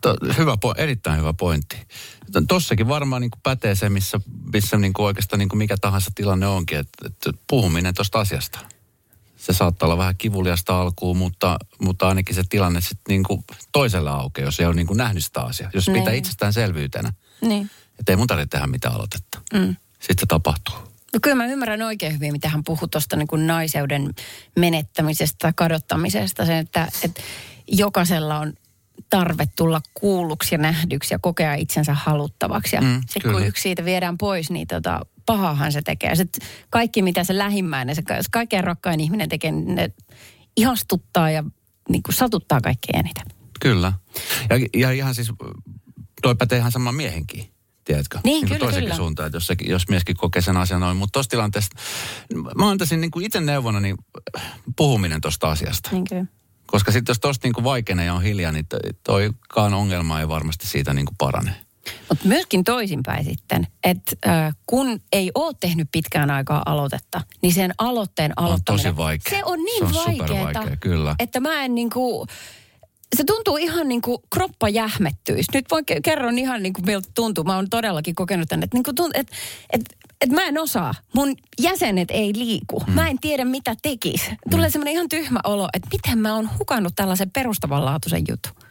To, 0.00 0.16
hyvä, 0.38 0.54
po- 0.54 0.74
erittäin 0.80 1.18
hyvä 1.18 1.32
pointti. 1.32 1.76
To- 2.32 2.40
Tossakin 2.48 2.88
varmaan 2.88 3.22
niin 3.22 3.30
kuin 3.30 3.40
pätee 3.42 3.74
se, 3.74 3.88
missä, 3.88 4.20
missä 4.52 4.76
niin 4.76 4.92
kuin 4.92 5.06
oikeastaan 5.06 5.38
niin 5.38 5.48
kuin 5.48 5.58
mikä 5.58 5.76
tahansa 5.80 6.10
tilanne 6.14 6.46
onkin, 6.46 6.78
että, 6.78 7.06
että 7.06 7.32
puhuminen 7.46 7.94
tuosta 7.94 8.20
asiasta. 8.20 8.58
Se 9.36 9.52
saattaa 9.52 9.86
olla 9.86 9.98
vähän 9.98 10.16
kivuliasta 10.16 10.80
alkuun, 10.80 11.16
mutta, 11.16 11.58
mutta 11.82 12.08
ainakin 12.08 12.34
se 12.34 12.42
tilanne 12.48 12.80
sitten 12.80 13.00
niin 13.08 13.22
kuin 13.22 13.44
toisella 13.72 14.10
aukeaa, 14.12 14.44
jos 14.44 14.60
ei 14.60 14.66
ole 14.66 14.74
niin 14.74 14.86
kuin 14.86 14.96
nähnyt 14.96 15.24
sitä 15.24 15.40
asiaa. 15.42 15.70
Jos 15.74 15.88
Niin. 15.88 15.98
pitää 16.02 16.14
itsestäänselvyytenä, 16.14 17.12
Niin. 17.40 17.70
että 17.98 18.12
ei 18.12 18.16
mun 18.16 18.26
tarvitse 18.26 18.48
tehdä 18.50 18.66
mitään 18.66 18.94
aloitetta. 18.94 19.40
Mm. 19.54 19.76
Sitten 19.92 20.16
se 20.20 20.26
tapahtuu. 20.28 20.74
No 21.12 21.18
kyllä 21.22 21.36
mä 21.36 21.46
ymmärrän 21.46 21.82
oikein 21.82 22.12
hyvin, 22.14 22.32
mitä 22.32 22.48
hän 22.48 22.64
puhui 22.64 22.88
tuosta 22.88 23.16
niin 23.16 23.46
naiseuden 23.46 24.10
menettämisestä, 24.56 25.52
kadottamisesta. 25.56 26.46
Se, 26.46 26.58
että, 26.58 26.88
että 27.02 27.20
jokaisella 27.68 28.38
on 28.38 28.52
tarve 29.10 29.46
tulla 29.56 29.80
kuulluksi 29.94 30.54
ja 30.54 30.58
nähdyksi 30.58 31.14
ja 31.14 31.18
kokea 31.18 31.54
itsensä 31.54 31.94
haluttavaksi. 31.94 32.76
Ja 32.76 32.82
Mm, 32.82 33.00
sitten 33.10 33.32
kun 33.32 33.46
yksi 33.46 33.62
siitä 33.62 33.84
viedään 33.84 34.18
pois, 34.18 34.50
niin 34.50 34.66
tota, 34.66 35.06
pahahan 35.26 35.72
se 35.72 35.82
tekee. 35.82 36.14
Sitten 36.14 36.48
kaikki, 36.70 37.02
mitä 37.02 37.24
se 37.24 37.38
lähimmäinen, 37.38 37.94
se 37.94 38.02
jos 38.16 38.28
kaikkein 38.28 38.64
rakkain 38.64 39.00
ihminen 39.00 39.28
tekee, 39.28 39.52
niin 39.52 39.74
ne 39.74 39.90
ihastuttaa 40.56 41.30
ja 41.30 41.44
niin 41.88 42.02
kuin 42.02 42.14
satuttaa 42.14 42.60
kaikkein 42.60 42.98
eniten. 42.98 43.26
Kyllä. 43.60 43.92
Ja, 44.50 44.80
ja 44.80 44.90
ihan 44.90 45.14
siis, 45.14 45.32
toi 46.22 46.34
pätee 46.34 46.58
ihan 46.58 46.72
sama 46.72 46.92
miehenkin. 46.92 47.50
Tiedätkö? 47.84 48.18
Niin, 48.24 48.40
kuin 48.40 48.48
kyllä, 48.48 48.58
toisenkin 48.58 48.86
kyllä. 48.86 48.96
suuntaan, 48.96 49.26
että 49.26 49.36
jos, 49.36 49.48
jos 49.60 49.88
mieskin 49.88 50.16
kokee 50.16 50.42
sen 50.42 50.56
asian 50.56 50.80
noin. 50.80 50.96
Mutta 50.96 51.12
tuossa 51.12 51.30
tilanteessa, 51.30 51.70
mä 52.56 52.70
antaisin 52.70 53.00
niin 53.00 53.10
kuin 53.10 53.26
itse 53.26 53.40
neuvona 53.40 53.80
niin 53.80 53.96
puhuminen 54.76 55.20
tuosta 55.20 55.50
asiasta. 55.50 55.90
Niin 55.92 56.04
kyllä. 56.04 56.26
Koska 56.70 56.92
sitten 56.92 57.10
jos 57.10 57.20
tosta 57.20 57.46
niin 57.46 57.52
kuin 57.54 57.64
vaikeinen 57.64 58.06
ja 58.06 58.14
on 58.14 58.22
hiljaa, 58.22 58.52
niin 58.52 58.66
toi- 58.66 58.80
toikaan 59.04 59.74
ongelma 59.74 60.20
ei 60.20 60.28
varmasti 60.28 60.66
siitä 60.66 60.94
niin 60.94 61.06
kuin 61.06 61.16
parane. 61.18 61.54
Mutta 62.08 62.28
myöskin 62.28 62.64
toisinpäin 62.64 63.24
sitten, 63.24 63.66
että 63.84 64.16
äh, 64.28 64.54
kun 64.66 65.00
ei 65.12 65.30
ole 65.34 65.54
tehnyt 65.60 65.88
pitkään 65.92 66.30
aikaa 66.30 66.62
aloitetta, 66.66 67.20
niin 67.42 67.52
sen 67.52 67.74
aloitteen 67.78 68.32
aloittaminen... 68.36 68.84
tosi 68.86 68.96
vaikea. 68.96 69.30
Se 69.38 69.44
on 69.44 69.58
niin 69.58 69.78
Se 69.92 69.98
on 69.98 70.18
vaikeeta, 70.18 70.76
kyllä. 70.80 71.14
että 71.18 71.40
mä 71.40 71.64
en 71.64 71.74
niinku... 71.74 72.26
Se 73.16 73.24
tuntuu 73.24 73.56
ihan 73.56 73.88
niin 73.88 74.02
kuin 74.02 74.18
kroppa 74.34 74.68
jähmettyisi. 74.68 75.48
Nyt 75.54 75.66
voin 75.70 75.84
ke- 75.92 76.00
kerron 76.02 76.38
ihan 76.38 76.62
niin 76.62 76.72
kuin 76.72 76.86
miltä 76.86 77.08
tuntuu. 77.14 77.44
Mä 77.44 77.56
oon 77.56 77.70
todellakin 77.70 78.14
kokenut 78.14 78.48
tänne, 78.48 78.64
että, 78.64 78.76
niin 78.76 78.84
kuin 78.84 78.94
tunt, 78.94 79.16
että, 79.16 79.36
että, 79.72 79.94
että 80.20 80.36
mä 80.36 80.42
en 80.42 80.58
osaa. 80.58 80.94
Mun 81.14 81.36
jäsenet 81.60 82.10
ei 82.10 82.32
liiku. 82.34 82.80
Mm. 82.86 82.92
Mä 82.92 83.08
en 83.08 83.18
tiedä 83.18 83.44
mitä 83.44 83.76
tekis. 83.82 84.30
Tulee 84.50 84.68
mm. 84.68 84.72
semmoinen 84.72 84.94
ihan 84.94 85.08
tyhmä 85.08 85.40
olo, 85.44 85.68
että 85.72 85.88
miten 85.92 86.18
mä 86.18 86.34
oon 86.34 86.50
hukannut 86.58 86.92
tällaisen 86.96 87.30
perustavanlaatuisen 87.30 88.24
jutun. 88.28 88.69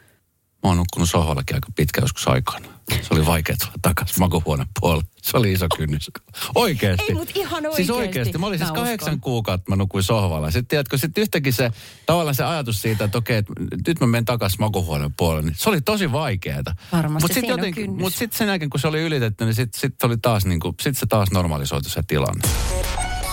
Mä 0.62 0.68
oon 0.70 0.76
nukkunut 0.76 1.10
sohvallakin 1.10 1.56
aika 1.56 1.68
pitkä 1.76 2.00
joskus 2.00 2.28
aikana. 2.28 2.66
Se 2.90 3.08
oli 3.10 3.26
vaikea 3.26 3.56
tulla 3.60 3.72
takaisin 3.82 4.16
makuhuoneen 4.20 4.68
puolelle. 4.80 5.04
Se 5.22 5.36
oli 5.36 5.52
iso 5.52 5.66
kynnys. 5.76 6.10
Oikeesti. 6.54 7.04
Ei, 7.08 7.14
mut 7.14 7.30
ihan 7.34 7.62
Siis 7.62 7.70
oikeesti. 7.90 7.92
oikeesti. 7.92 8.38
Mä 8.38 8.46
olin 8.46 8.58
siis 8.58 8.70
Mä 8.70 8.74
kahdeksan 8.76 9.08
uskon. 9.14 9.20
kuukautta, 9.20 9.70
mä 9.70 9.76
nukuin 9.76 10.04
sohvalla. 10.04 10.50
Sitten 10.50 10.66
tiedätkö, 10.66 10.98
sitten 10.98 11.22
yhtäkkiä 11.22 11.52
se, 11.52 11.70
tavallaan 12.06 12.34
se 12.34 12.44
ajatus 12.44 12.82
siitä, 12.82 13.04
että 13.04 13.18
okei, 13.18 13.36
että 13.38 13.52
nyt 13.88 14.00
mä 14.00 14.06
menen 14.06 14.24
takaisin 14.24 14.60
makuhuoneen 14.60 15.14
puolelle, 15.16 15.42
niin 15.42 15.54
se 15.58 15.68
oli 15.68 15.80
tosi 15.80 16.12
vaikeeta. 16.12 16.74
Varmasti 16.92 17.24
Mut 17.24 17.32
sit 17.34 17.48
jotenkin. 17.48 17.90
Mutta 17.92 18.18
sitten 18.18 18.38
sen 18.38 18.48
jälkeen, 18.48 18.70
kun 18.70 18.80
se 18.80 18.88
oli 18.88 19.00
ylitetty, 19.02 19.44
niin 19.44 19.54
sitten 19.54 19.80
sit 19.80 20.02
oli 20.02 20.16
taas 20.16 20.46
niin 20.46 20.60
kuin, 20.60 20.74
sit 20.80 20.96
se 20.98 21.06
taas 21.06 21.30
normalisoitu 21.30 21.88
se 21.88 22.00
tilanne. 22.06 22.48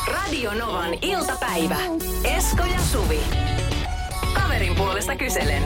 Radio 0.07 0.53
Novan 0.53 0.93
iltapäivä. 1.01 1.77
Esko 2.23 2.63
ja 2.65 2.79
Suvi. 2.91 3.19
Kaverin 4.33 4.75
puolesta 4.75 5.15
kyselen. 5.15 5.63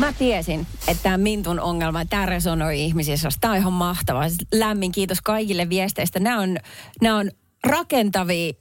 Mä 0.00 0.12
tiesin, 0.12 0.66
että 0.88 1.02
tämä 1.02 1.18
Mintun 1.18 1.60
ongelma, 1.60 2.04
tämä 2.04 2.26
resonoi 2.26 2.80
ihmisissä. 2.80 3.28
Tämä 3.40 3.52
on 3.52 3.58
ihan 3.58 3.72
mahtavaa. 3.72 4.28
Siis 4.28 4.46
Lämmin 4.54 4.92
kiitos 4.92 5.20
kaikille 5.20 5.68
viesteistä. 5.68 6.20
Nämä 6.20 6.40
on, 6.40 6.56
nämä 7.00 7.16
on 7.16 7.30
rakentavia, 7.64 8.52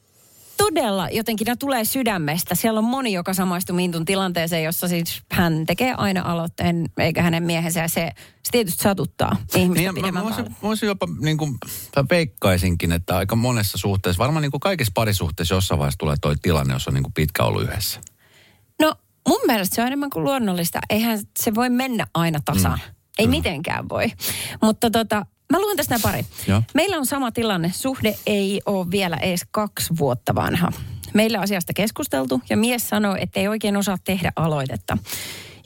todella 0.58 1.10
jotenkin 1.10 1.46
nämä 1.46 1.56
tulee 1.56 1.86
sydämestä. 1.86 2.56
Siellä 2.56 2.78
on 2.78 2.84
moni, 2.84 3.14
joka 3.14 3.34
samaistuu 3.34 3.76
Mintun 3.76 4.06
tilanteeseen, 4.06 4.64
jossa 4.64 4.88
siis 4.88 5.22
hän 5.32 5.66
tekee 5.66 5.94
aina 5.98 6.22
aloitteen, 6.22 6.86
eikä 6.98 7.22
hänen 7.22 7.44
miehensä. 7.44 7.80
Ja 7.80 7.88
se, 7.88 8.12
se 8.44 8.52
tietysti 8.52 8.84
satuttaa 8.84 9.38
ihmistä 9.56 9.92
Niin, 9.92 10.06
mä, 10.06 10.12
mä, 10.12 10.24
voisin, 10.24 10.56
voisin 10.62 10.88
jopa, 10.88 11.08
niin 11.20 11.38
kuin, 11.38 11.58
mä 11.96 12.06
veikkaisinkin, 12.10 12.92
että 12.92 13.18
aika 13.18 13.36
monessa 13.36 13.78
suhteessa, 13.78 14.20
varmaan 14.20 14.42
niin 14.42 14.52
kuin 14.52 14.62
kaikissa 14.62 14.92
parisuhteissa 14.96 15.56
jossain 15.56 15.80
vaiheessa 15.80 15.98
tulee 15.98 16.16
toi 16.22 16.36
tilanne, 16.42 16.74
jos 16.74 16.88
on 16.88 16.94
niin 16.94 17.04
kuin 17.04 17.14
pitkä 17.14 17.44
ollut 17.44 17.64
yhdessä. 17.64 18.00
No 18.82 18.96
mun 19.30 19.42
mielestä 19.48 19.76
se 19.76 19.82
on 19.82 19.88
enemmän 19.88 20.10
kuin 20.10 20.24
luonnollista. 20.24 20.80
Eihän 20.90 21.20
se 21.40 21.56
voi 21.56 21.70
mennä 21.70 22.08
aina 22.14 22.40
tasan. 22.46 22.80
Mm. 22.86 22.94
Ei 23.20 23.28
mitenkään 23.28 23.90
voi. 23.90 24.12
Mutta 24.62 24.92
tota, 24.92 25.26
mä 25.52 25.60
luen 25.60 25.78
tästä 25.78 25.96
nämä 25.96 26.02
pari. 26.04 26.26
Joo. 26.48 26.64
Meillä 26.74 26.98
on 26.98 27.06
sama 27.06 27.32
tilanne. 27.32 27.72
Suhde 27.76 28.16
ei 28.26 28.62
ole 28.66 28.92
vielä 28.92 29.18
edes 29.18 29.42
kaksi 29.52 29.94
vuotta 30.00 30.36
vanha. 30.36 30.72
Meillä 31.14 31.40
asiasta 31.40 31.74
keskusteltu 31.74 32.42
ja 32.50 32.58
mies 32.58 32.90
sanoi, 32.90 33.18
että 33.22 33.40
ei 33.40 33.48
oikein 33.48 33.78
osaa 33.78 33.98
tehdä 34.04 34.32
aloitetta. 34.36 34.98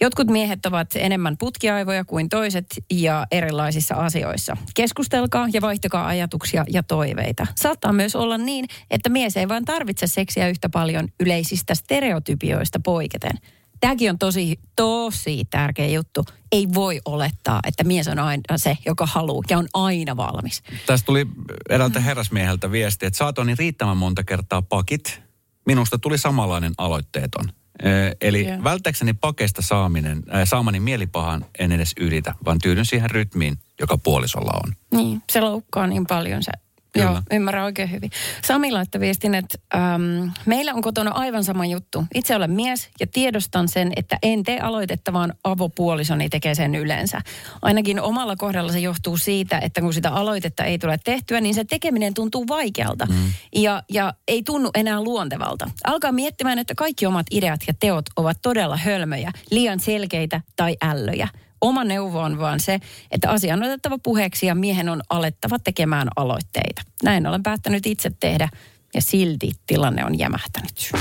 Jotkut 0.02 0.28
miehet 0.28 0.66
ovat 0.66 0.88
enemmän 0.96 1.38
putkiaivoja 1.38 2.06
kuin 2.06 2.30
toiset 2.30 2.66
ja 2.92 3.28
erilaisissa 3.32 3.96
asioissa. 3.96 4.58
Keskustelkaa 4.76 5.48
ja 5.54 5.62
vaihtakaa 5.62 6.08
ajatuksia 6.08 6.66
ja 6.70 6.84
toiveita. 6.84 7.48
Saattaa 7.56 7.94
myös 7.94 8.16
olla 8.16 8.38
niin, 8.38 8.66
että 8.92 9.10
mies 9.10 9.38
ei 9.38 9.48
vain 9.48 9.66
tarvitse 9.66 10.08
seksiä 10.08 10.50
yhtä 10.50 10.70
paljon 10.70 11.08
yleisistä 11.20 11.76
stereotypioista 11.76 12.80
poiketen. 12.80 13.32
Tämäkin 13.80 14.10
on 14.10 14.20
tosi, 14.20 14.60
tosi 14.76 15.46
tärkeä 15.50 15.88
juttu. 15.88 16.26
Ei 16.52 16.68
voi 16.74 17.02
olettaa, 17.06 17.60
että 17.68 17.84
mies 17.84 18.08
on 18.08 18.20
aina 18.20 18.58
se, 18.58 18.78
joka 18.86 19.06
haluaa 19.06 19.44
ja 19.50 19.58
on 19.58 19.68
aina 19.74 20.18
valmis. 20.18 20.64
Tästä 20.86 21.06
tuli 21.06 21.28
eräältä 21.70 22.00
herrasmieheltä 22.00 22.72
viesti, 22.72 23.06
että 23.06 23.18
saatoin 23.18 23.46
niin 23.46 23.58
riittävän 23.58 23.98
monta 23.98 24.24
kertaa 24.24 24.62
pakit. 24.62 25.22
Minusta 25.66 25.98
tuli 25.98 26.18
samanlainen 26.18 26.74
aloitteeton. 26.78 27.50
Ö, 27.86 28.15
Eli 28.22 28.48
Joo. 28.48 28.63
välttääkseni 28.63 29.13
pakeista 29.13 29.62
saaminen, 29.62 30.24
äh, 30.36 30.42
saamani 30.48 30.80
mielipahan 30.80 31.46
en 31.60 31.72
edes 31.72 31.92
yritä, 32.00 32.36
vaan 32.46 32.60
tyydyn 32.60 32.86
siihen 32.86 33.10
rytmiin, 33.10 33.58
joka 33.80 33.98
puolisolla 33.98 34.51
on. 34.65 34.74
Niin, 34.92 35.22
se 35.32 35.42
loukkaa 35.42 35.88
niin 35.88 36.06
paljon 36.08 36.44
se. 36.44 36.51
Kyllä. 36.94 37.06
Joo, 37.06 37.22
ymmärrän 37.32 37.64
oikein 37.64 37.92
hyvin. 37.92 38.12
Sami 38.46 38.72
laittoi 38.72 39.02
viestin, 39.02 39.36
että 39.36 39.58
äm, 39.76 40.32
meillä 40.46 40.74
on 40.74 40.82
kotona 40.82 41.12
aivan 41.12 41.44
sama 41.44 41.66
juttu. 41.66 42.06
Itse 42.16 42.36
olen 42.36 42.52
mies 42.52 42.90
ja 43.00 43.08
tiedostan 43.08 43.68
sen, 43.68 43.92
että 43.96 44.18
en 44.24 44.44
tee 44.44 44.60
aloitetta, 44.60 45.14
vaan 45.14 45.34
avopuolisoni 45.44 46.30
tekee 46.30 46.56
sen 46.56 46.76
yleensä. 46.76 47.22
Ainakin 47.62 48.02
omalla 48.02 48.36
kohdalla 48.36 48.72
se 48.72 48.80
johtuu 48.80 49.18
siitä, 49.18 49.60
että 49.60 49.82
kun 49.82 49.94
sitä 49.94 50.10
aloitetta 50.10 50.64
ei 50.64 50.78
tule 50.78 50.98
tehtyä, 51.04 51.42
niin 51.42 51.56
se 51.56 51.64
tekeminen 51.64 52.14
tuntuu 52.14 52.48
vaikealta 52.48 53.06
mm. 53.06 53.16
ja, 53.56 53.84
ja 53.90 54.14
ei 54.28 54.44
tunnu 54.44 54.70
enää 54.76 55.02
luontevalta. 55.02 55.70
Alkaa 55.84 56.12
miettimään, 56.12 56.60
että 56.60 56.76
kaikki 56.76 57.06
omat 57.06 57.26
ideat 57.32 57.60
ja 57.68 57.74
teot 57.80 58.06
ovat 58.16 58.38
todella 58.42 58.78
hölmöjä, 58.78 59.32
liian 59.52 59.80
selkeitä 59.80 60.42
tai 60.56 60.78
ällöjä. 60.84 61.28
Oma 61.63 61.84
neuvo 61.84 62.20
on 62.20 62.39
vaan 62.39 62.60
se, 62.60 62.79
että 63.12 63.29
asia 63.29 63.53
on 63.53 63.63
otettava 63.63 63.98
puheeksi 63.98 64.46
ja 64.46 64.55
miehen 64.55 64.89
on 64.89 65.01
alettava 65.10 65.60
tekemään 65.60 66.08
aloitteita. 66.15 66.82
Näin 67.03 67.27
olen 67.27 67.43
päättänyt 67.43 67.86
itse 67.86 68.12
tehdä 68.20 68.50
ja 68.93 69.01
silti 69.01 69.51
tilanne 69.65 70.05
on 70.05 70.20
jämähtänyt. 70.20 70.91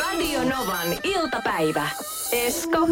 Radio 0.00 0.44
Novan 0.44 0.88
iltapäivä. 1.04 1.88
Esko 2.32 2.88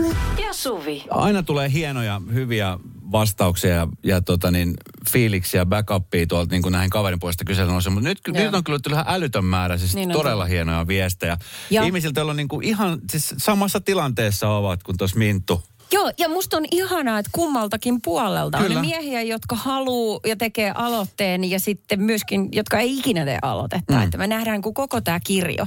ja 0.46 0.52
Suvi. 0.52 1.04
Aina 1.10 1.42
tulee 1.42 1.72
hienoja, 1.72 2.20
hyviä 2.32 2.78
vastauksia 3.12 3.74
ja, 3.74 3.88
ja 4.04 4.20
tota 4.20 4.50
niin, 4.50 4.74
fiiliksiä, 5.10 5.66
backupia 5.66 6.26
tuolta 6.26 6.50
niin 6.50 6.62
kuin 6.62 6.72
näihin 6.72 6.90
kaverin 6.90 7.20
puolesta 7.20 7.44
kysellä 7.44 7.72
mutta 7.72 8.08
nyt, 8.08 8.18
Joo. 8.28 8.44
nyt 8.44 8.54
on 8.54 8.64
kyllä 8.64 8.78
tullut 8.78 9.00
ihan 9.00 9.14
älytön 9.14 9.44
määrä, 9.44 9.78
siis 9.78 9.94
Niin 9.94 10.08
niin 10.08 10.16
on 10.16 10.22
todella 10.22 10.44
hienoja 10.44 10.86
viestejä. 10.86 11.36
Ja- 11.70 11.82
Ihmisiltä 11.82 12.24
on 12.24 12.36
niin 12.36 12.48
kuin 12.48 12.66
ihan 12.66 12.98
siis 13.10 13.34
samassa 13.36 13.80
tilanteessa 13.80 14.48
ovat 14.48 14.82
kuin 14.82 14.98
tuossa 14.98 15.18
Minttu. 15.18 15.62
Joo, 15.94 16.12
ja 16.18 16.28
musta 16.28 16.56
on 16.56 16.64
ihanaa, 16.70 17.18
että 17.18 17.30
kummaltakin 17.32 18.02
puolelta 18.02 18.58
Kyllä. 18.58 18.78
on 18.78 18.86
ne 18.86 18.88
miehiä, 18.88 19.22
jotka 19.22 19.56
haluu 19.56 20.20
ja 20.26 20.36
tekee 20.36 20.72
aloitteen 20.74 21.50
ja 21.50 21.60
sitten 21.60 22.02
myöskin, 22.02 22.48
jotka 22.52 22.78
ei 22.78 22.98
ikinä 22.98 23.24
tee 23.24 23.38
aloitetta. 23.42 23.92
Mm. 23.92 24.02
Että 24.02 24.18
me 24.18 24.26
nähdään 24.26 24.62
kuin 24.62 24.74
koko 24.74 25.00
tämä 25.00 25.20
kirjo. 25.26 25.64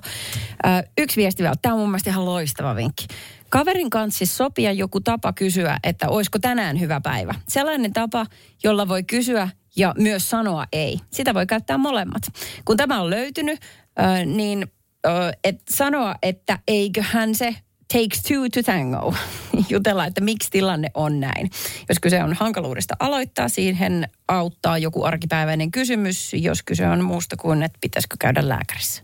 Ö, 0.65 0.67
yksi 0.98 1.17
viesti 1.17 1.43
vielä, 1.43 1.55
tämä 1.62 1.75
on 1.75 1.79
mun 1.79 1.89
mielestä 1.89 2.10
ihan 2.10 2.25
loistava 2.25 2.75
vinkki. 2.75 3.07
Kaverin 3.50 3.89
kanssa 3.89 4.17
siis 4.17 4.38
sopia 4.38 4.72
joku 4.72 5.00
tapa 5.00 5.34
kysyä, 5.34 5.77
että 5.84 6.10
olisiko 6.10 6.39
tänään 6.39 6.79
hyvä 6.79 7.01
päivä. 7.01 7.36
Sellainen 7.48 7.93
tapa, 7.93 8.25
jolla 8.63 8.88
voi 8.88 9.03
kysyä 9.03 9.50
ja 9.75 9.93
myös 9.98 10.29
sanoa 10.29 10.65
ei. 10.72 11.00
Sitä 11.12 11.34
voi 11.34 11.46
käyttää 11.46 11.77
molemmat. 11.77 12.24
Kun 12.65 12.77
tämä 12.77 13.01
on 13.01 13.10
löytynyt, 13.10 13.60
ö, 14.00 14.25
niin 14.25 14.67
ö, 15.05 15.10
et 15.43 15.62
sanoa, 15.69 16.15
että 16.22 16.60
eiköhän 16.67 17.36
se 17.36 17.55
takes 17.94 18.22
two 18.22 18.50
to 18.53 18.63
tango. 18.63 19.13
Jutella, 19.70 20.06
että 20.06 20.22
miksi 20.22 20.51
tilanne 20.51 20.91
on 20.94 21.20
näin. 21.20 21.51
Jos 21.89 22.00
kyse 22.00 22.24
on 22.24 22.34
hankaluudesta 22.34 22.96
aloittaa, 23.00 23.50
siihen 23.50 24.10
auttaa 24.27 24.77
joku 24.77 25.03
arkipäiväinen 25.03 25.72
kysymys, 25.72 26.34
jos 26.34 26.63
kyse 26.63 26.88
on 26.88 27.03
muusta 27.03 27.38
kuin, 27.38 27.63
että 27.63 27.77
pitäisikö 27.82 28.15
käydä 28.20 28.50
lääkärissä. 28.50 29.03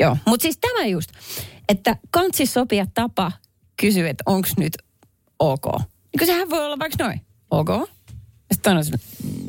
Joo, 0.00 0.16
mutta 0.26 0.42
siis 0.42 0.58
tämä 0.58 0.86
just, 0.86 1.10
että 1.68 1.96
kansi 2.10 2.46
sopia 2.46 2.86
tapa 2.94 3.32
kysyä, 3.80 4.10
että 4.10 4.22
onko 4.26 4.48
nyt 4.56 4.72
ok. 5.38 5.64
Niin 6.18 6.26
sehän 6.26 6.50
voi 6.50 6.64
olla 6.64 6.78
vaikka 6.78 7.04
noin, 7.04 7.20
ok. 7.50 7.68
Ja 7.68 8.54
sitten 8.54 8.76
on 8.76 8.84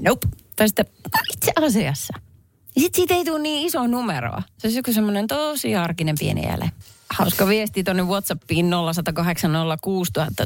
nope. 0.02 0.28
Tai 0.56 0.68
sitten 0.68 0.86
itse 1.34 1.52
asiassa. 1.66 2.14
Ja 2.76 2.82
sitten 2.82 2.96
siitä 3.00 3.14
ei 3.14 3.26
tule 3.26 3.40
niin 3.40 3.68
iso 3.68 3.88
numeroa. 3.88 4.44
Se 4.58 4.68
on 4.68 4.74
joku 4.74 4.94
semmoinen 4.94 5.28
tosi 5.28 5.76
arkinen 5.76 6.16
pieni 6.20 6.46
ele. 6.46 6.72
Hauska 7.14 7.48
viesti 7.48 7.84
tuonne 7.84 8.04
Whatsappiin 8.04 8.72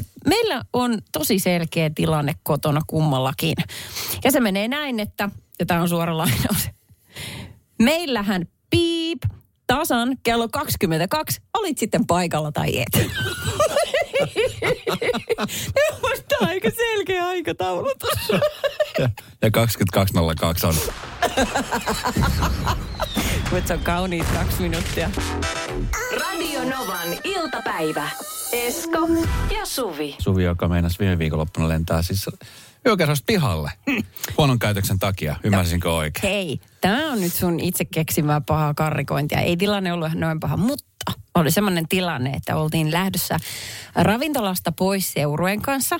0806000. 0.00 0.04
Meillä 0.26 0.62
on 0.72 0.98
tosi 1.12 1.38
selkeä 1.38 1.90
tilanne 1.94 2.34
kotona 2.42 2.80
kummallakin. 2.86 3.54
Ja 4.24 4.32
se 4.32 4.40
menee 4.40 4.68
näin, 4.68 5.00
että, 5.00 5.28
ja 5.58 5.66
tämä 5.66 5.82
on 5.82 5.88
suora 5.88 6.16
lainaus. 6.18 6.68
Meillähän 7.82 8.46
piip 8.70 9.22
tasan 9.66 10.16
kello 10.22 10.48
22 10.48 11.40
olit 11.54 11.78
sitten 11.78 12.06
paikalla 12.06 12.52
tai 12.52 12.80
et. 12.80 13.08
Tämä 16.28 16.40
on 16.40 16.48
aika 16.48 16.70
selkeä 16.70 17.26
aikataulutus. 17.26 18.28
Ja, 18.98 19.10
ja 19.42 19.50
2202 19.50 20.66
on. 20.66 20.74
Mutta 23.50 23.68
se 23.68 23.74
on 23.74 23.80
kauniit 23.80 24.26
kaksi 24.26 24.62
minuuttia. 24.62 25.10
Iltapäivä. 27.48 28.08
Esko 28.52 28.98
ja 29.58 29.66
Suvi. 29.66 30.16
Suvi, 30.18 30.44
joka 30.44 30.68
meinasi 30.68 30.98
viime 30.98 31.18
viikonloppuna 31.18 31.68
lentää 31.68 32.02
siis 32.02 32.26
yökerhosta 32.86 33.24
pihalle. 33.26 33.70
Huonon 34.38 34.58
käytöksen 34.58 34.98
takia, 34.98 35.36
ymmärsinkö 35.44 35.92
oikein? 35.92 36.32
Hei, 36.32 36.60
tämä 36.80 37.12
on 37.12 37.20
nyt 37.20 37.32
sun 37.32 37.60
itse 37.60 37.84
keksimää 37.84 38.40
pahaa 38.40 38.74
karrikointia. 38.74 39.40
Ei 39.40 39.56
tilanne 39.56 39.92
ollut 39.92 40.12
noin 40.14 40.40
paha, 40.40 40.56
mutta 40.56 40.84
oli 41.34 41.50
semmoinen 41.50 41.88
tilanne, 41.88 42.30
että 42.30 42.56
oltiin 42.56 42.92
lähdössä 42.92 43.38
ravintolasta 43.94 44.72
pois 44.72 45.12
seurueen 45.12 45.62
kanssa. 45.62 45.98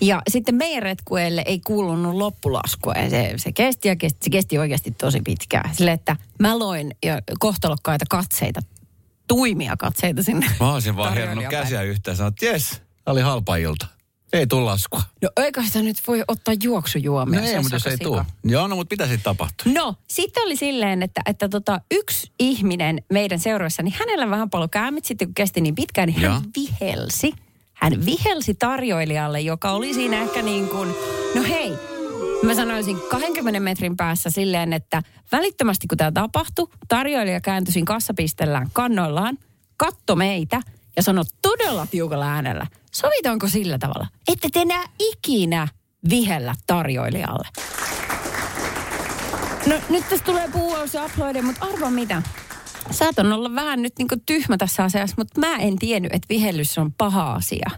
Ja 0.00 0.22
sitten 0.28 0.54
meidän 0.54 0.82
retkueelle 0.82 1.42
ei 1.46 1.60
kuulunut 1.60 2.14
loppulaskua. 2.14 2.94
Ja 2.94 3.10
se, 3.10 3.32
se 3.36 3.52
kesti 3.52 3.88
ja 3.88 3.96
kesti, 3.96 4.18
se 4.22 4.30
kesti 4.30 4.58
oikeasti 4.58 4.90
tosi 4.90 5.20
pitkään. 5.20 5.74
Sille, 5.74 5.92
että 5.92 6.16
mä 6.38 6.58
loin 6.58 6.96
jo 7.06 7.14
kohtalokkaita 7.38 8.04
katseita, 8.10 8.60
tuimia 9.28 9.76
katseita 9.78 10.22
sinne. 10.22 10.46
Mä 10.60 10.72
olisin 10.72 10.96
vaan 10.96 11.08
tarjoilijapäin. 11.08 11.62
käsiä 11.62 11.82
yhteen 11.82 12.12
ja 12.12 12.16
sanonut, 12.16 12.42
jes, 12.42 12.82
oli 13.06 13.20
halpa 13.20 13.56
ilta. 13.56 13.86
Ei 14.32 14.46
tule 14.46 14.64
laskua. 14.64 15.02
No 15.22 15.28
eikä 15.36 15.62
sitä 15.62 15.82
nyt 15.82 15.96
voi 16.06 16.24
ottaa 16.28 16.54
juoksujuomia. 16.62 17.40
No 17.40 17.46
se 17.46 17.52
ei, 17.52 17.60
mutta 17.62 17.76
jos 17.76 17.86
aika 17.86 17.90
ei 17.90 18.06
tule. 18.06 18.24
Joo, 18.44 18.68
no 18.68 18.76
mutta 18.76 18.92
mitä 18.92 19.04
sitten 19.04 19.24
tapahtui? 19.24 19.72
No, 19.72 19.94
sitten 20.08 20.42
oli 20.42 20.56
silleen, 20.56 21.02
että, 21.02 21.20
että 21.26 21.48
tota, 21.48 21.80
yksi 21.90 22.32
ihminen 22.38 23.02
meidän 23.12 23.38
seuroissa, 23.38 23.82
niin 23.82 23.94
hänellä 23.98 24.30
vähän 24.30 24.50
paljon 24.50 24.70
käämit 24.70 25.04
sitten, 25.04 25.28
kun 25.28 25.34
kesti 25.34 25.60
niin 25.60 25.74
pitkään, 25.74 26.06
niin 26.08 26.20
hän 26.20 26.30
Joo. 26.30 26.40
vihelsi. 26.56 27.32
Hän 27.74 28.06
vihelsi 28.06 28.54
tarjoilijalle, 28.54 29.40
joka 29.40 29.70
oli 29.70 29.94
siinä 29.94 30.22
ehkä 30.22 30.42
niin 30.42 30.68
kuin, 30.68 30.94
no 31.34 31.42
hei, 31.42 31.72
mä 32.42 32.54
sanoisin 32.54 33.00
20 33.08 33.60
metrin 33.60 33.96
päässä 33.96 34.30
silleen, 34.30 34.72
että 34.72 35.02
välittömästi 35.32 35.86
kun 35.86 35.98
tämä 35.98 36.12
tapahtui, 36.12 36.68
tarjoilija 36.88 37.40
kääntyi 37.40 37.82
kassapistellään 37.82 38.68
kannoillaan, 38.72 39.38
katto 39.76 40.16
meitä 40.16 40.62
ja 40.96 41.02
sanoi 41.02 41.24
todella 41.42 41.86
tiukalla 41.86 42.32
äänellä, 42.32 42.66
sovitaanko 42.92 43.48
sillä 43.48 43.78
tavalla, 43.78 44.06
että 44.32 44.48
te 44.52 44.60
enää 44.60 44.84
ikinä 44.98 45.68
vihellä 46.10 46.54
tarjoilijalle. 46.66 47.48
No 49.66 49.74
nyt 49.90 50.08
tässä 50.08 50.24
tulee 50.24 50.48
puuaus 50.52 50.94
ja 50.94 51.04
uploade, 51.04 51.42
mutta 51.42 51.66
arva 51.66 51.90
mitä? 51.90 52.22
Saatan 52.90 53.32
olla 53.32 53.54
vähän 53.54 53.82
nyt 53.82 53.92
niin 53.98 54.08
tyhmä 54.26 54.56
tässä 54.56 54.84
asiassa, 54.84 55.14
mutta 55.18 55.40
mä 55.40 55.56
en 55.56 55.78
tiennyt, 55.78 56.12
että 56.12 56.26
vihellys 56.28 56.78
on 56.78 56.92
paha 56.92 57.32
asia. 57.32 57.70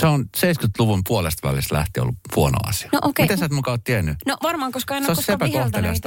Se 0.00 0.06
on 0.06 0.24
70-luvun 0.36 1.02
puolesta 1.08 1.48
välistä 1.48 1.74
lähtien 1.74 2.02
ollut 2.02 2.16
huono 2.36 2.58
asia. 2.66 2.90
No 2.92 2.98
okei. 3.02 3.24
Miten 3.24 3.38
sä 3.38 3.44
et 3.44 3.52
mukaan 3.52 3.72
oot 3.72 3.84
tiennyt? 3.84 4.16
No 4.26 4.36
varmaan, 4.42 4.72
koska 4.72 4.96
en 4.96 5.04
Se 5.04 5.10
ole 5.10 5.16
koskaan 5.16 5.40
viheltänyt 5.40 6.02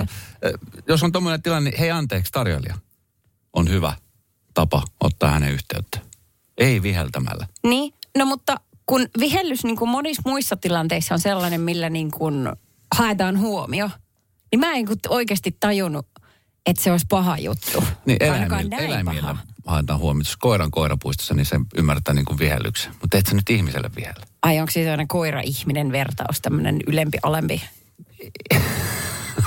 Jos 0.88 1.04
on 1.04 1.12
tommoinen 1.12 1.42
tilanne, 1.42 1.70
niin 1.70 1.80
hei 1.80 1.92
anteeksi 1.92 2.32
tarjoilija. 2.32 2.76
On 3.54 3.70
hyvä 3.70 3.94
tapa 4.54 4.84
ottaa 5.00 5.32
hänen 5.32 5.52
yhteyttä. 5.52 6.00
Ei 6.58 6.82
viheltämällä. 6.82 7.48
Niin, 7.64 7.94
no 8.18 8.26
mutta 8.26 8.56
kun 8.86 9.08
vihellys 9.20 9.64
niin 9.64 9.78
kuin 9.78 9.90
monissa 9.90 10.22
muissa 10.26 10.56
tilanteissa 10.56 11.14
on 11.14 11.20
sellainen, 11.20 11.62
millä 11.62 11.90
niin 11.90 12.12
kuin 12.12 12.50
haetaan 12.96 13.40
huomio, 13.40 13.90
niin 14.52 14.60
mä 14.60 14.72
en 14.74 14.86
kun 14.86 14.98
oikeasti 15.08 15.58
tajunnut, 15.60 16.08
että 16.66 16.84
se 16.84 16.92
olisi 16.92 17.06
paha 17.10 17.38
juttu. 17.38 17.84
Niin 18.06 18.18
eläimillä, 18.24 18.64
näin 18.64 18.84
eläimillä 18.84 19.36
haetaan 19.66 20.00
huomioon. 20.00 20.22
Jos 20.22 20.38
koiran 20.38 20.72
koirapuistossa, 20.72 21.34
niin 21.34 21.46
se 21.46 21.60
ymmärtää 21.78 22.14
niin 22.14 22.26
kuin 22.26 22.40
vihellyksen. 22.40 22.92
Mutta 23.02 23.18
et 23.18 23.26
sä 23.26 23.36
nyt 23.36 23.50
ihmiselle 23.50 23.90
vihellä. 23.96 24.26
Ai 24.42 24.60
onko 24.60 24.72
siis 24.72 24.84
sellainen 24.84 25.08
koira-ihminen 25.08 25.92
vertaus, 25.92 26.42
tämmöinen 26.42 26.80
ylempi, 26.88 27.18
alempi? 27.24 27.62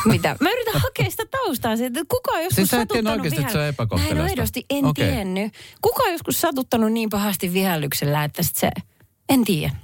Mitä? 0.04 0.37
Mä 0.40 0.50
yritän 0.50 0.80
hakea 0.80 1.11
sitä 1.11 1.25
taustaa. 1.30 1.76
siitä, 1.76 2.00
että 2.00 2.14
Kuka 2.16 2.30
on 2.30 2.38
joskus 2.38 2.56
Siis 2.56 2.68
satuttanut 2.68 3.12
oikeasti, 3.12 3.40
että 3.40 3.52
se 3.52 3.59
on? 3.90 4.00
Mä 4.00 4.09
en 4.09 4.21
aidosti 4.21 4.66
en 4.71 4.85
Okei. 4.85 5.06
tiennyt. 5.09 5.52
Kuka 5.80 6.02
on 6.02 6.12
joskus 6.12 6.40
satuttanut 6.40 6.92
niin 6.92 7.11
pahasti 7.11 7.52
vihellyksellä, 7.52 8.25
että 8.25 8.42
sit 8.42 8.56
se 8.56 8.71
En 9.28 9.44
tiedä. 9.44 9.84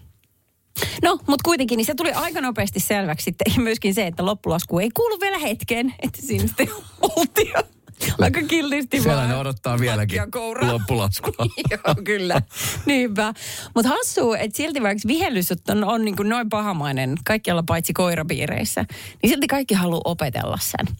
No, 1.02 1.18
mutta 1.26 1.42
kuitenkin 1.44 1.76
niin 1.76 1.86
se 1.86 1.94
tuli 1.94 2.12
aika 2.12 2.40
nopeasti 2.40 2.80
selväksi 2.80 3.24
sitten. 3.24 3.62
Myöskin 3.62 3.94
se, 3.94 4.06
että 4.06 4.24
loppulasku 4.24 4.78
ei 4.78 4.90
kuulu 4.90 5.20
vielä 5.20 5.38
hetken. 5.38 5.94
Että 6.02 6.22
siinä 6.22 6.46
sitten 6.46 6.68
oltiin 7.16 7.50
jo 7.54 7.62
aika 8.20 8.42
kiltisti 8.42 9.00
Siellä 9.00 9.16
vaan 9.16 9.28
ne 9.28 9.36
odottaa 9.36 9.78
vieläkin 9.78 10.22
loppulaskua. 10.60 11.32
Joo, 11.70 11.94
kyllä. 12.04 12.42
Niinpä. 12.86 13.34
Mutta 13.74 13.88
hassuu, 13.88 14.34
että 14.34 14.56
silti 14.56 14.82
vaikka 14.82 15.08
vihellys 15.08 15.52
on, 15.68 15.84
on 15.84 16.04
niin 16.04 16.16
kuin 16.16 16.28
noin 16.28 16.48
pahamainen 16.48 17.14
kaikkialla 17.24 17.62
paitsi 17.66 17.92
koirapiireissä, 17.92 18.84
niin 19.22 19.30
silti 19.30 19.46
kaikki 19.46 19.74
haluaa 19.74 20.00
opetella 20.04 20.58
sen. 20.60 20.96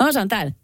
Mä 0.00 0.08
osaan 0.08 0.28
tämän. 0.28 0.54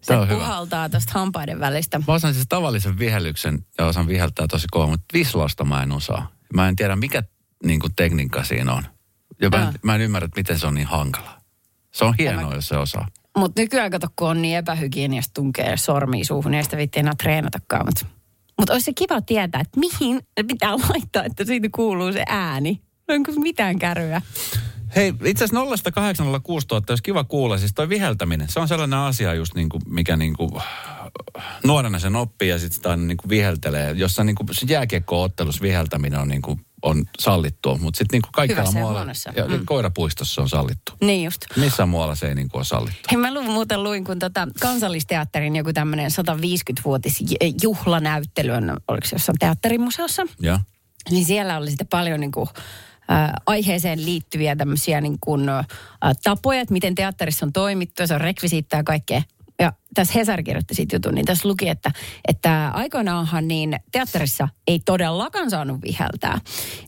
Se 0.00 0.16
on 0.16 0.28
hyvä. 0.28 0.38
puhaltaa 0.38 0.88
tuosta 0.88 1.12
hampaiden 1.14 1.60
välistä. 1.60 1.98
Mä 1.98 2.14
osaan 2.14 2.34
siis 2.34 2.46
tavallisen 2.48 2.98
vihellyksen 2.98 3.66
ja 3.78 3.86
osaan 3.86 4.06
viheltää 4.06 4.46
tosi 4.48 4.66
kova, 4.70 4.86
mutta 4.86 5.04
vislasta 5.12 5.64
mä 5.64 5.82
en 5.82 5.92
osaa. 5.92 6.30
Mä 6.54 6.68
en 6.68 6.76
tiedä, 6.76 6.96
mikä 6.96 7.22
niin 7.64 7.80
kuin, 7.80 7.94
tekniikka 7.96 8.44
siinä 8.44 8.72
on. 8.72 8.82
Ja 9.40 9.48
mä, 9.50 9.68
en, 9.68 9.74
mä 9.82 9.94
en 9.94 10.00
ymmärrä, 10.00 10.24
että 10.24 10.40
miten 10.40 10.58
se 10.58 10.66
on 10.66 10.74
niin 10.74 10.86
hankala. 10.86 11.38
Se 11.90 12.04
on 12.04 12.14
hienoa, 12.18 12.54
jos 12.54 12.68
se 12.68 12.76
osaa. 12.76 13.08
Mutta 13.36 13.60
nykyään 13.60 13.90
kato, 13.90 14.08
kun 14.16 14.28
on 14.28 14.42
niin 14.42 14.56
epähygieniasta 14.56 15.34
tunkee 15.34 15.76
sormia 15.76 16.24
suuhun, 16.24 16.50
niin 16.50 16.56
ei 16.58 16.64
sitä 16.64 16.76
vitti 16.76 17.00
enää 17.00 17.14
treenatakaan. 17.22 17.86
Mutta 17.86 18.06
mut 18.58 18.70
olisi 18.70 18.84
se 18.84 18.92
kiva 18.92 19.20
tietää, 19.20 19.60
että 19.60 19.80
mihin 19.80 20.20
pitää 20.48 20.72
laittaa, 20.72 21.24
että 21.24 21.44
siitä 21.44 21.68
kuuluu 21.74 22.12
se 22.12 22.24
ääni. 22.28 22.82
Onko 23.08 23.32
mitään 23.32 23.78
kärryä? 23.78 24.22
Hei, 24.96 25.14
itse 25.24 25.44
asiassa 25.44 25.90
0806 25.92 26.66
000, 26.70 26.84
olisi 26.88 27.02
kiva 27.02 27.24
kuulla, 27.24 27.58
siis 27.58 27.74
toi 27.74 27.88
viheltäminen, 27.88 28.48
se 28.48 28.60
on 28.60 28.68
sellainen 28.68 28.98
asia 28.98 29.34
just 29.34 29.54
niin 29.54 29.68
kuin, 29.68 29.82
mikä 29.88 30.16
niin 30.16 30.36
kuin, 30.36 30.50
nuorena 31.64 31.98
sen 31.98 32.16
oppii 32.16 32.48
ja 32.48 32.58
sitten 32.58 32.74
sitä 32.76 32.90
aina 32.90 33.02
niin 33.04 33.16
kuin 33.16 33.28
viheltelee. 33.28 33.92
Jossa 33.92 34.24
niin 34.24 34.36
kuin 34.36 34.48
se 34.52 34.66
jääkiekko-ottelussa 34.68 35.62
viheltäminen 35.62 36.20
on 36.20 36.28
niin 36.28 36.42
kuin, 36.42 36.60
on 36.82 37.04
sallittua, 37.20 37.78
mutta 37.78 37.98
sitten 37.98 38.16
niin 38.16 38.22
kuin 38.22 38.32
kaikkialla 38.32 38.72
muualla, 38.72 39.06
ja 39.36 39.48
Mm. 39.48 39.66
koirapuistossa 39.66 40.42
on 40.42 40.48
sallittu. 40.48 40.92
Niin 41.00 41.24
just. 41.24 41.40
Missään 41.56 41.88
muualla 41.88 42.14
se 42.14 42.28
ei 42.28 42.34
niin 42.34 42.48
kuin 42.48 42.58
ole 42.58 42.64
sallittu. 42.64 43.00
Hei, 43.10 43.16
mä 43.18 43.34
lu- 43.34 43.42
muuten 43.42 43.82
luin, 43.82 44.04
kun 44.04 44.18
tota 44.18 44.48
kansallisteatterin 44.60 45.56
joku 45.56 45.72
tämmöinen 45.72 46.10
150-vuotis 46.10 47.20
j- 47.20 47.34
juhlanäyttely 47.62 48.50
on, 48.50 48.76
oliko 48.88 49.06
se 49.06 49.14
jossain 49.16 49.38
teatterimuseossa, 49.38 50.22
Ja? 50.40 50.60
niin 51.10 51.24
siellä 51.24 51.56
oli 51.56 51.68
sitten 51.70 51.86
paljon 51.88 52.20
niin 52.20 52.32
kuin, 52.32 52.48
ä, 53.10 53.32
aiheeseen 53.46 54.04
liittyviä 54.04 54.56
tämmöisiä 54.56 55.00
niin 55.00 55.16
kuin, 55.20 55.48
ä, 55.48 55.64
tapoja, 56.22 56.60
että 56.60 56.72
miten 56.72 56.94
teatterissa 56.94 57.46
on 57.46 57.52
toimittu, 57.52 58.06
se 58.06 58.14
on 58.14 58.20
rekvisiittaa 58.20 58.80
ja 58.80 58.84
kaikkea. 58.84 59.22
Ja 59.62 59.72
tässä 59.94 60.14
Hesari 60.14 60.42
kirjoitti 60.42 60.74
siitä 60.74 60.96
jutun, 60.96 61.14
niin 61.14 61.24
tässä 61.24 61.48
luki, 61.48 61.68
että, 61.68 61.90
että 62.28 62.70
aikoinaanhan 62.74 63.48
niin 63.48 63.76
teatterissa 63.92 64.48
ei 64.66 64.80
todellakaan 64.84 65.50
saanut 65.50 65.82
viheltää. 65.82 66.40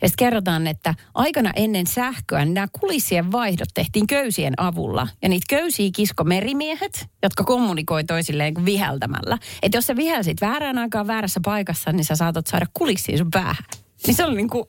Ja 0.02 0.08
sitten 0.08 0.26
kerrotaan, 0.26 0.66
että 0.66 0.94
aikana 1.14 1.50
ennen 1.56 1.86
sähköä 1.86 2.44
niin 2.44 2.54
nämä 2.54 2.66
kulissien 2.80 3.32
vaihdot 3.32 3.68
tehtiin 3.74 4.06
köysien 4.06 4.54
avulla. 4.56 5.08
Ja 5.22 5.28
niitä 5.28 5.46
köysiä 5.48 5.90
kisko 5.94 6.24
merimiehet, 6.24 7.06
jotka 7.22 7.44
kommunikoi 7.44 8.04
toisilleen 8.04 8.54
kuin 8.54 8.64
viheltämällä. 8.64 9.38
Että 9.62 9.78
jos 9.78 9.86
sä 9.86 9.96
vihelsit 9.96 10.40
väärään 10.40 10.78
aikaan 10.78 11.06
väärässä 11.06 11.40
paikassa, 11.44 11.92
niin 11.92 12.04
sä 12.04 12.16
saatat 12.16 12.46
saada 12.46 12.66
kulissiin 12.74 13.18
sun 13.18 13.30
päähän. 13.30 13.64
Niin 14.06 14.14
se 14.14 14.24
oli 14.24 14.36
niin 14.36 14.50
kuin 14.50 14.64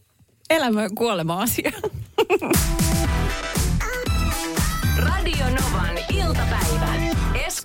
elämä 0.49 0.83
ja 0.83 0.89
kuolema 0.95 1.41
asia. 1.41 1.71
Radio 4.97 5.45
Novan 5.45 5.97
iltapäivä. 6.09 7.14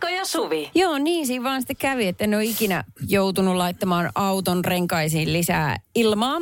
Esko 0.01 0.17
ja 0.17 0.25
Suvi. 0.25 0.71
Joo, 0.75 0.99
niin 0.99 1.27
siinä 1.27 1.45
vaan 1.45 1.61
sitten 1.61 1.77
kävi, 1.77 2.07
että 2.07 2.25
en 2.25 2.35
ole 2.35 2.45
ikinä 2.45 2.85
joutunut 3.09 3.57
laittamaan 3.57 4.11
auton 4.15 4.65
renkaisiin 4.65 5.33
lisää 5.33 5.77
ilmaa. 5.95 6.39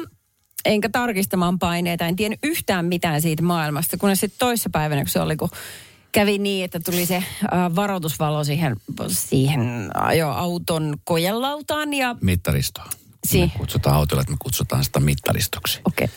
Enkä 0.64 0.88
tarkistamaan 0.88 1.58
paineita, 1.58 2.06
en 2.06 2.16
tiennyt 2.16 2.38
yhtään 2.42 2.84
mitään 2.84 3.22
siitä 3.22 3.42
maailmasta, 3.42 3.96
kunnes 3.96 4.20
sitten 4.20 4.38
toissa 4.38 4.70
päivänä, 4.72 5.02
kun 5.02 5.08
se 5.08 5.20
oli, 5.20 5.36
kun 5.36 5.48
kävi 6.12 6.38
niin, 6.38 6.64
että 6.64 6.80
tuli 6.80 7.06
se 7.06 7.16
äh, 7.16 7.24
varoitusvalo 7.76 8.44
siihen, 8.44 8.76
siihen 9.08 9.90
ajo 9.94 10.28
auton 10.30 10.94
kojelautaan 11.04 11.94
ja 11.94 12.16
Mittaristoa. 12.20 12.86
Si- 13.26 13.40
Me 13.40 13.50
kutsutaan 13.58 13.96
autolla, 13.96 14.20
että 14.20 14.32
me 14.32 14.38
kutsutaan 14.42 14.84
sitä 14.84 15.00
mittaristoksi. 15.00 15.80
Okei. 15.84 16.08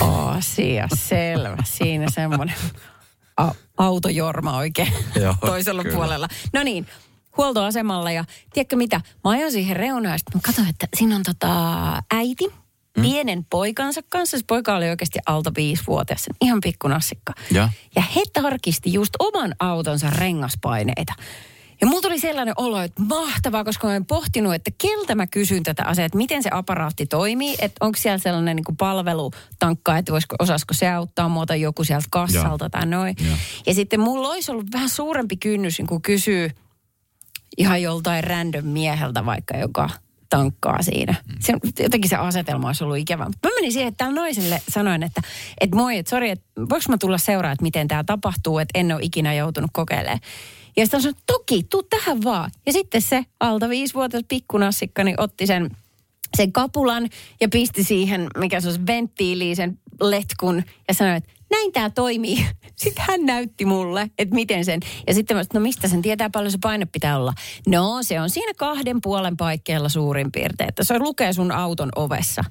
Okay. 0.00 0.08
Asia 0.36 0.88
selvä. 0.94 1.56
Siinä 1.64 2.06
semmoinen 2.10 2.56
a- 3.36 3.54
autojorma 3.78 4.56
oikein 4.56 4.92
Joo, 5.22 5.34
toisella 5.40 5.82
kyllä. 5.82 5.96
puolella. 5.96 6.28
No 6.52 6.62
niin, 6.62 6.86
huoltoasemalla 7.36 8.10
ja 8.10 8.24
tiedätkö 8.52 8.76
mitä? 8.76 9.00
Mä 9.24 9.30
ajoin 9.30 9.52
siihen 9.52 9.76
reunaan 9.76 10.14
ja 10.14 10.18
sitten 10.18 10.36
mä 10.36 10.40
katsoin, 10.46 10.68
että 10.68 10.88
siinä 10.96 11.16
on 11.16 11.22
tota 11.22 11.52
äiti 12.14 12.44
Mm. 12.96 13.02
pienen 13.02 13.44
poikansa 13.50 14.00
kanssa. 14.08 14.38
Se 14.38 14.44
poika 14.46 14.74
oli 14.76 14.90
oikeasti 14.90 15.18
alta 15.26 15.52
viisivuotias, 15.56 16.26
ihan 16.40 16.60
pikkunassikka. 16.62 17.32
Ja? 17.50 17.68
Ja 17.96 18.02
he 18.02 18.22
tarkisti 18.32 18.92
just 18.92 19.10
oman 19.18 19.54
autonsa 19.60 20.10
rengaspaineita. 20.10 21.12
Ja 21.80 21.86
mulla 21.86 22.02
tuli 22.02 22.18
sellainen 22.18 22.54
olo, 22.56 22.80
että 22.80 23.02
mahtavaa, 23.02 23.64
koska 23.64 23.88
olen 23.88 24.06
pohtinut, 24.06 24.54
että 24.54 24.70
keltä 24.78 25.14
mä 25.14 25.26
kysyn 25.26 25.62
tätä 25.62 25.84
asiaa, 25.84 26.06
että 26.06 26.18
miten 26.18 26.42
se 26.42 26.50
aparaatti 26.52 27.06
toimii, 27.06 27.56
että 27.58 27.84
onko 27.84 27.98
siellä 27.98 28.18
sellainen 28.18 28.56
niin 28.56 28.76
palvelutankka, 28.76 29.98
että 29.98 30.12
voisiko, 30.12 30.36
osaisiko 30.38 30.74
se 30.74 30.88
auttaa 30.88 31.28
muuta 31.28 31.56
joku 31.56 31.84
sieltä 31.84 32.06
kassalta 32.10 32.70
tai 32.70 32.86
noin. 32.86 33.16
Joo. 33.26 33.36
Ja 33.66 33.74
sitten 33.74 34.00
mulla 34.00 34.28
olisi 34.28 34.50
ollut 34.52 34.72
vähän 34.72 34.88
suurempi 34.88 35.36
kynnys 35.36 35.78
niin 35.78 35.86
kuin 35.86 36.02
kysyä 36.02 36.50
ihan 37.56 37.82
joltain 37.82 38.24
random 38.24 38.64
mieheltä 38.64 39.26
vaikka, 39.26 39.56
joka 39.56 39.90
tankkaa 40.30 40.82
siinä. 40.82 41.14
Se, 41.40 41.54
jotenkin 41.82 42.10
se 42.10 42.16
asetelma 42.16 42.66
olisi 42.66 42.84
ollut 42.84 42.98
ikävä. 42.98 43.24
Mä 43.24 43.50
menin 43.54 43.72
siihen, 43.72 43.88
että 43.88 44.04
tällä 44.04 44.20
naiselle 44.20 44.62
sanoin, 44.68 45.02
että, 45.02 45.20
että 45.60 45.76
moi, 45.76 45.98
että 45.98 46.10
sori, 46.10 46.30
että 46.30 46.46
voiko 46.56 46.84
mä 46.88 46.98
tulla 46.98 47.18
seuraa, 47.18 47.52
että 47.52 47.62
miten 47.62 47.88
tämä 47.88 48.04
tapahtuu, 48.04 48.58
että 48.58 48.78
en 48.78 48.92
ole 48.92 49.00
ikinä 49.02 49.34
joutunut 49.34 49.70
kokeilemaan. 49.72 50.20
Ja 50.78 50.84
sitten 50.84 51.02
sanoin, 51.02 51.16
toki, 51.26 51.62
tuu 51.62 51.82
tähän 51.82 52.24
vaan. 52.24 52.50
Ja 52.66 52.72
sitten 52.72 53.02
se 53.02 53.24
alta 53.40 53.68
viisivuotias 53.68 54.24
pikkunassikka 54.28 55.04
niin 55.04 55.20
otti 55.20 55.46
sen, 55.46 55.70
sen 56.36 56.52
kapulan 56.52 57.08
ja 57.40 57.48
pisti 57.48 57.84
siihen, 57.84 58.26
mikä 58.36 58.60
se 58.60 58.68
olisi 58.68 58.86
venttiiliin, 58.86 59.56
sen 59.56 59.78
letkun 60.00 60.62
ja 60.88 60.94
sanoi, 60.94 61.16
että 61.16 61.32
näin 61.50 61.72
tämä 61.72 61.90
toimii. 61.90 62.46
Sitten 62.76 63.04
hän 63.08 63.26
näytti 63.26 63.64
mulle, 63.64 64.10
että 64.18 64.34
miten 64.34 64.64
sen. 64.64 64.80
Ja 65.06 65.14
sitten 65.14 65.36
mä 65.36 65.42
sanoin, 65.42 65.54
no 65.54 65.60
mistä 65.60 65.88
sen 65.88 66.02
tietää 66.02 66.30
paljon 66.30 66.52
se 66.52 66.58
paine 66.62 66.86
pitää 66.86 67.18
olla. 67.18 67.32
No 67.66 67.98
se 68.02 68.20
on 68.20 68.30
siinä 68.30 68.52
kahden 68.56 69.00
puolen 69.02 69.36
paikkeilla 69.36 69.88
suurin 69.88 70.32
piirtein. 70.32 70.68
Että 70.68 70.84
se 70.84 70.98
lukee 70.98 71.32
sun 71.32 71.52
auton 71.52 71.88
ovessa. 71.96 72.44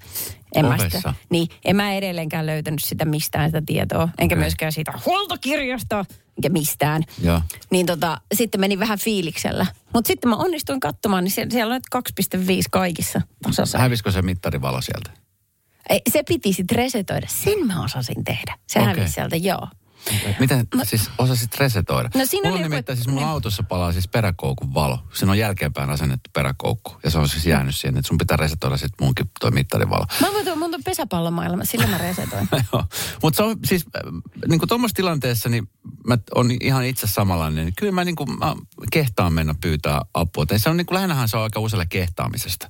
En 0.56 0.66
mä 0.66 0.76
Ovessa? 0.76 0.98
sitä, 0.98 1.13
niin, 1.30 1.48
en 1.66 1.76
mä 1.76 1.94
edelleenkään 1.94 2.46
löytänyt 2.46 2.84
sitä 2.84 3.06
mistään 3.06 3.50
sitä 3.50 3.62
tietoa. 3.66 4.10
Enkä 4.18 4.36
Okei. 4.36 4.44
myöskään 4.44 4.72
siitä 4.72 4.94
huoltokirjasta, 5.06 6.06
enkä 6.38 6.50
mistään. 6.50 7.04
Joo. 7.23 7.41
Niin 7.69 7.86
tota, 7.86 8.21
sitten 8.34 8.62
meni 8.62 8.80
vähän 8.80 9.00
fiiliksellä. 9.00 9.65
Mutta 9.93 10.08
sitten 10.08 10.30
mä 10.30 10.36
onnistuin 10.36 10.80
katsomaan, 10.80 11.23
niin 11.23 11.32
siellä, 11.32 11.52
siellä 11.52 11.76
on 11.76 11.82
nyt 11.93 12.13
2,5 12.39 12.43
kaikissa 12.71 13.21
osassa. 13.47 13.78
Hävisikö 13.78 14.12
se 14.12 14.21
mittarivalo 14.21 14.82
sieltä? 14.82 15.10
Ei, 15.89 16.02
se 16.12 16.23
piti 16.23 16.54
sitten 16.54 16.78
resetoida. 16.78 17.28
Sen 17.30 17.67
mä 17.67 17.84
osasin 17.84 18.23
tehdä. 18.23 18.58
Se 18.67 18.80
okay. 18.80 18.93
hävisi 18.93 19.13
sieltä, 19.13 19.36
joo. 19.36 19.67
Miten 20.39 20.67
siis 20.84 21.10
osasit 21.17 21.56
resetoida? 21.58 22.10
No 22.15 22.26
siinä 22.26 22.50
Mulla 22.50 22.56
oli 22.56 22.60
on 22.60 22.63
joku- 22.63 22.72
nimittäin 22.74 22.98
siis 22.98 23.08
mun 23.08 23.15
niin. 23.15 23.28
autossa 23.28 23.63
palaa 23.63 23.91
siis 23.91 24.08
peräkoukun 24.08 24.74
valo. 24.74 25.00
Siinä 25.13 25.32
on 25.32 25.38
jälkeenpäin 25.38 25.89
asennettu 25.89 26.30
peräkoukku. 26.34 26.96
Ja 27.04 27.10
se 27.12 27.17
on 27.17 27.30
siis 27.30 27.46
jäänyt 27.46 27.76
siihen, 27.76 27.98
että 27.98 28.08
sun 28.08 28.17
pitää 28.17 28.38
resetoida 28.38 28.78
sitten 28.78 29.06
munkin 29.06 29.32
toi 29.39 29.52
mittarivalo. 29.52 30.06
Mä 30.22 30.28
voin 30.34 30.46
tuoda 30.46 30.60
mun 30.60 30.70
tuon 30.72 30.84
pesäpallomaailma, 30.84 31.65
sillä 31.65 31.88
mä 31.88 31.98
resetoin. 31.98 32.48
Mutta 33.24 33.38
se 33.38 33.43
on 33.43 33.58
siis, 33.65 33.86
äh, 33.96 34.02
niin 34.48 34.60
kuin 34.60 34.70
tuommoisessa 34.70 34.96
tilanteessa, 34.96 35.50
niin 35.50 35.70
mä 36.08 36.17
on 36.36 36.52
ihan 36.62 36.86
itse 36.86 37.08
samanlainen. 37.08 37.65
Niin 37.65 37.74
Kyllä 37.78 37.91
mä, 37.91 38.04
niin 38.04 38.15
kuin, 38.15 38.38
mä 38.39 38.56
kehtaan 38.91 39.34
mennä 39.34 39.56
pyytää 39.62 40.02
apua. 40.13 40.46
Tai 40.46 40.60
se 40.60 40.70
on 40.70 40.78
niin 40.78 40.86
kuin, 40.86 40.96
lähinnähän 40.96 41.30
se 41.30 41.38
on 41.38 41.43
aika 41.43 41.60
usealle 41.60 41.86
kehtaamisesta. 41.86 42.70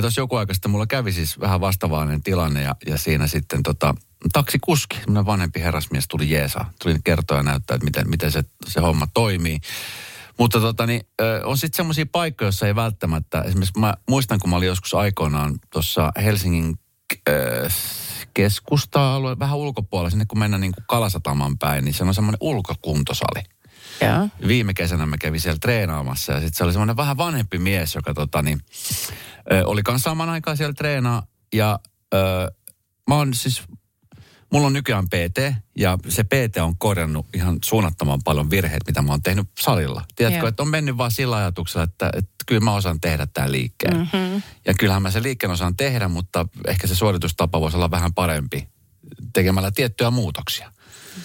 Tuossa 0.00 0.20
joku 0.20 0.36
aika 0.36 0.54
sitten 0.54 0.70
mulla 0.70 0.86
kävi 0.86 1.12
siis 1.12 1.40
vähän 1.40 1.60
vastaavainen 1.60 2.22
tilanne 2.22 2.62
ja, 2.62 2.76
ja 2.86 2.98
siinä 2.98 3.26
sitten 3.26 3.62
tota, 3.62 3.94
taksikuski, 4.32 4.96
semmoinen 4.96 5.26
vanhempi 5.26 5.60
herrasmies 5.60 6.08
tuli 6.08 6.30
jeesaa. 6.30 6.70
Tuli 6.82 6.96
kertoa 7.04 7.36
ja 7.36 7.42
näyttää, 7.42 7.74
että 7.74 7.84
miten, 7.84 8.10
miten 8.10 8.32
se, 8.32 8.44
se 8.66 8.80
homma 8.80 9.06
toimii. 9.14 9.58
Mutta 10.38 10.60
tota, 10.60 10.86
niin, 10.86 11.00
ö, 11.20 11.40
on 11.44 11.58
sitten 11.58 11.76
semmoisia 11.76 12.06
paikkoja, 12.12 12.46
joissa 12.46 12.66
ei 12.66 12.74
välttämättä, 12.74 13.42
esimerkiksi 13.42 13.80
mä 13.80 13.94
muistan, 14.08 14.38
kun 14.38 14.50
mä 14.50 14.56
olin 14.56 14.66
joskus 14.66 14.94
aikoinaan 14.94 15.58
tuossa 15.70 16.12
Helsingin 16.24 16.78
keskusta-alue, 18.34 19.38
vähän 19.38 19.58
ulkopuolella, 19.58 20.10
sinne 20.10 20.24
kun 20.28 20.38
mennään 20.38 20.60
niin 20.60 20.72
kuin 20.72 20.84
Kalasataman 20.88 21.58
päin, 21.58 21.84
niin 21.84 21.94
se 21.94 22.04
on 22.04 22.14
semmoinen 22.14 22.38
ulkokuntosali. 22.40 23.42
joo. 24.00 24.28
Viime 24.46 24.74
kesänä 24.74 25.06
mä 25.06 25.18
kävin 25.18 25.40
siellä 25.40 25.58
treenaamassa 25.58 26.32
ja 26.32 26.40
sitten 26.40 26.56
se 26.56 26.64
oli 26.64 26.72
semmoinen 26.72 26.96
vähän 26.96 27.16
vanhempi 27.16 27.58
mies, 27.58 27.94
joka 27.94 28.14
tota, 28.14 28.42
niin, 28.42 28.60
ö, 29.52 29.66
oli 29.66 29.82
kanssa 29.82 30.10
saman 30.10 30.28
aikaan 30.28 30.56
siellä 30.56 30.74
treenaa 30.74 31.26
ja 31.54 31.78
ö, 32.14 32.52
mä 33.08 33.14
oon 33.14 33.34
siis 33.34 33.62
mulla 34.52 34.66
on 34.66 34.72
nykyään 34.72 35.06
PT 35.06 35.54
ja 35.78 35.98
se 36.08 36.24
PT 36.24 36.56
on 36.56 36.78
korjannut 36.78 37.26
ihan 37.34 37.58
suunnattoman 37.64 38.20
paljon 38.24 38.50
virheitä, 38.50 38.84
mitä 38.86 39.02
mä 39.02 39.12
oon 39.12 39.22
tehnyt 39.22 39.48
salilla. 39.60 40.04
Tiedätkö, 40.16 40.38
Joo. 40.38 40.48
että 40.48 40.62
on 40.62 40.68
mennyt 40.68 40.96
vaan 40.96 41.10
sillä 41.10 41.36
ajatuksella, 41.36 41.84
että, 41.84 42.10
että 42.16 42.34
kyllä 42.46 42.60
mä 42.60 42.74
osaan 42.74 43.00
tehdä 43.00 43.26
tämän 43.26 43.52
liikkeen. 43.52 43.96
Mm-hmm. 43.96 44.42
Ja 44.66 44.74
kyllähän 44.74 45.02
mä 45.02 45.10
sen 45.10 45.22
liikkeen 45.22 45.50
osaan 45.50 45.76
tehdä, 45.76 46.08
mutta 46.08 46.46
ehkä 46.66 46.86
se 46.86 46.94
suoritustapa 46.94 47.60
voisi 47.60 47.76
olla 47.76 47.90
vähän 47.90 48.14
parempi 48.14 48.68
tekemällä 49.32 49.70
tiettyjä 49.70 50.10
muutoksia. 50.10 50.72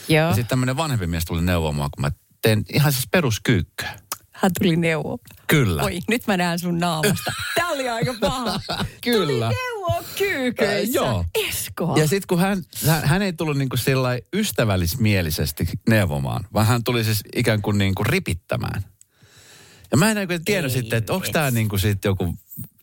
Joo. 0.08 0.28
Ja 0.28 0.34
sitten 0.34 0.50
tämmöinen 0.50 0.78
vanhempi 0.78 1.08
mies 1.08 1.26
tuli 1.26 1.42
neuvomaan, 1.42 1.90
kun 1.96 2.02
mä 2.02 2.12
teen 2.42 2.64
ihan 2.74 2.92
siis 2.92 3.08
peruskyykkyä. 3.12 4.00
Hän 4.44 4.52
tuli 4.60 4.76
neuvo. 4.76 5.20
Kyllä. 5.48 5.84
Oi, 5.84 6.00
nyt 6.10 6.28
mä 6.28 6.38
näen 6.38 6.60
sun 6.60 6.80
naamasta. 6.80 7.34
Tää 7.56 7.68
oli 7.68 7.90
aika 7.90 8.16
paha. 8.22 8.60
Kyllä. 9.02 9.26
Tuli 9.26 9.56
neuvo 9.56 10.04
kyyköissä. 10.18 11.00
Äh, 11.00 11.06
joo. 11.06 11.26
Esko. 11.50 11.96
Ja 11.98 12.08
sitten 12.08 12.28
kun 12.28 12.40
hän, 12.40 12.64
hän, 12.88 13.04
hän 13.08 13.22
ei 13.22 13.34
tullut 13.34 13.58
niinku 13.58 13.78
sillä 13.78 14.20
ystävällismielisesti 14.34 15.68
neuvomaan, 15.90 16.44
vaan 16.54 16.66
hän 16.66 16.84
tuli 16.84 17.04
siis 17.04 17.24
ikään 17.36 17.62
kuin 17.62 17.78
niinku 17.78 18.04
ripittämään. 18.04 18.84
Ja 19.92 19.98
mä 19.98 20.12
en 20.12 20.18
oikein 20.18 20.46
tiedä 20.46 20.68
Ei 20.68 20.74
sitten, 20.74 20.98
että 20.98 21.14
onko 21.14 21.28
tämä 21.32 21.52
niinku 21.52 21.78
sitten 21.78 22.10
joku, 22.10 22.36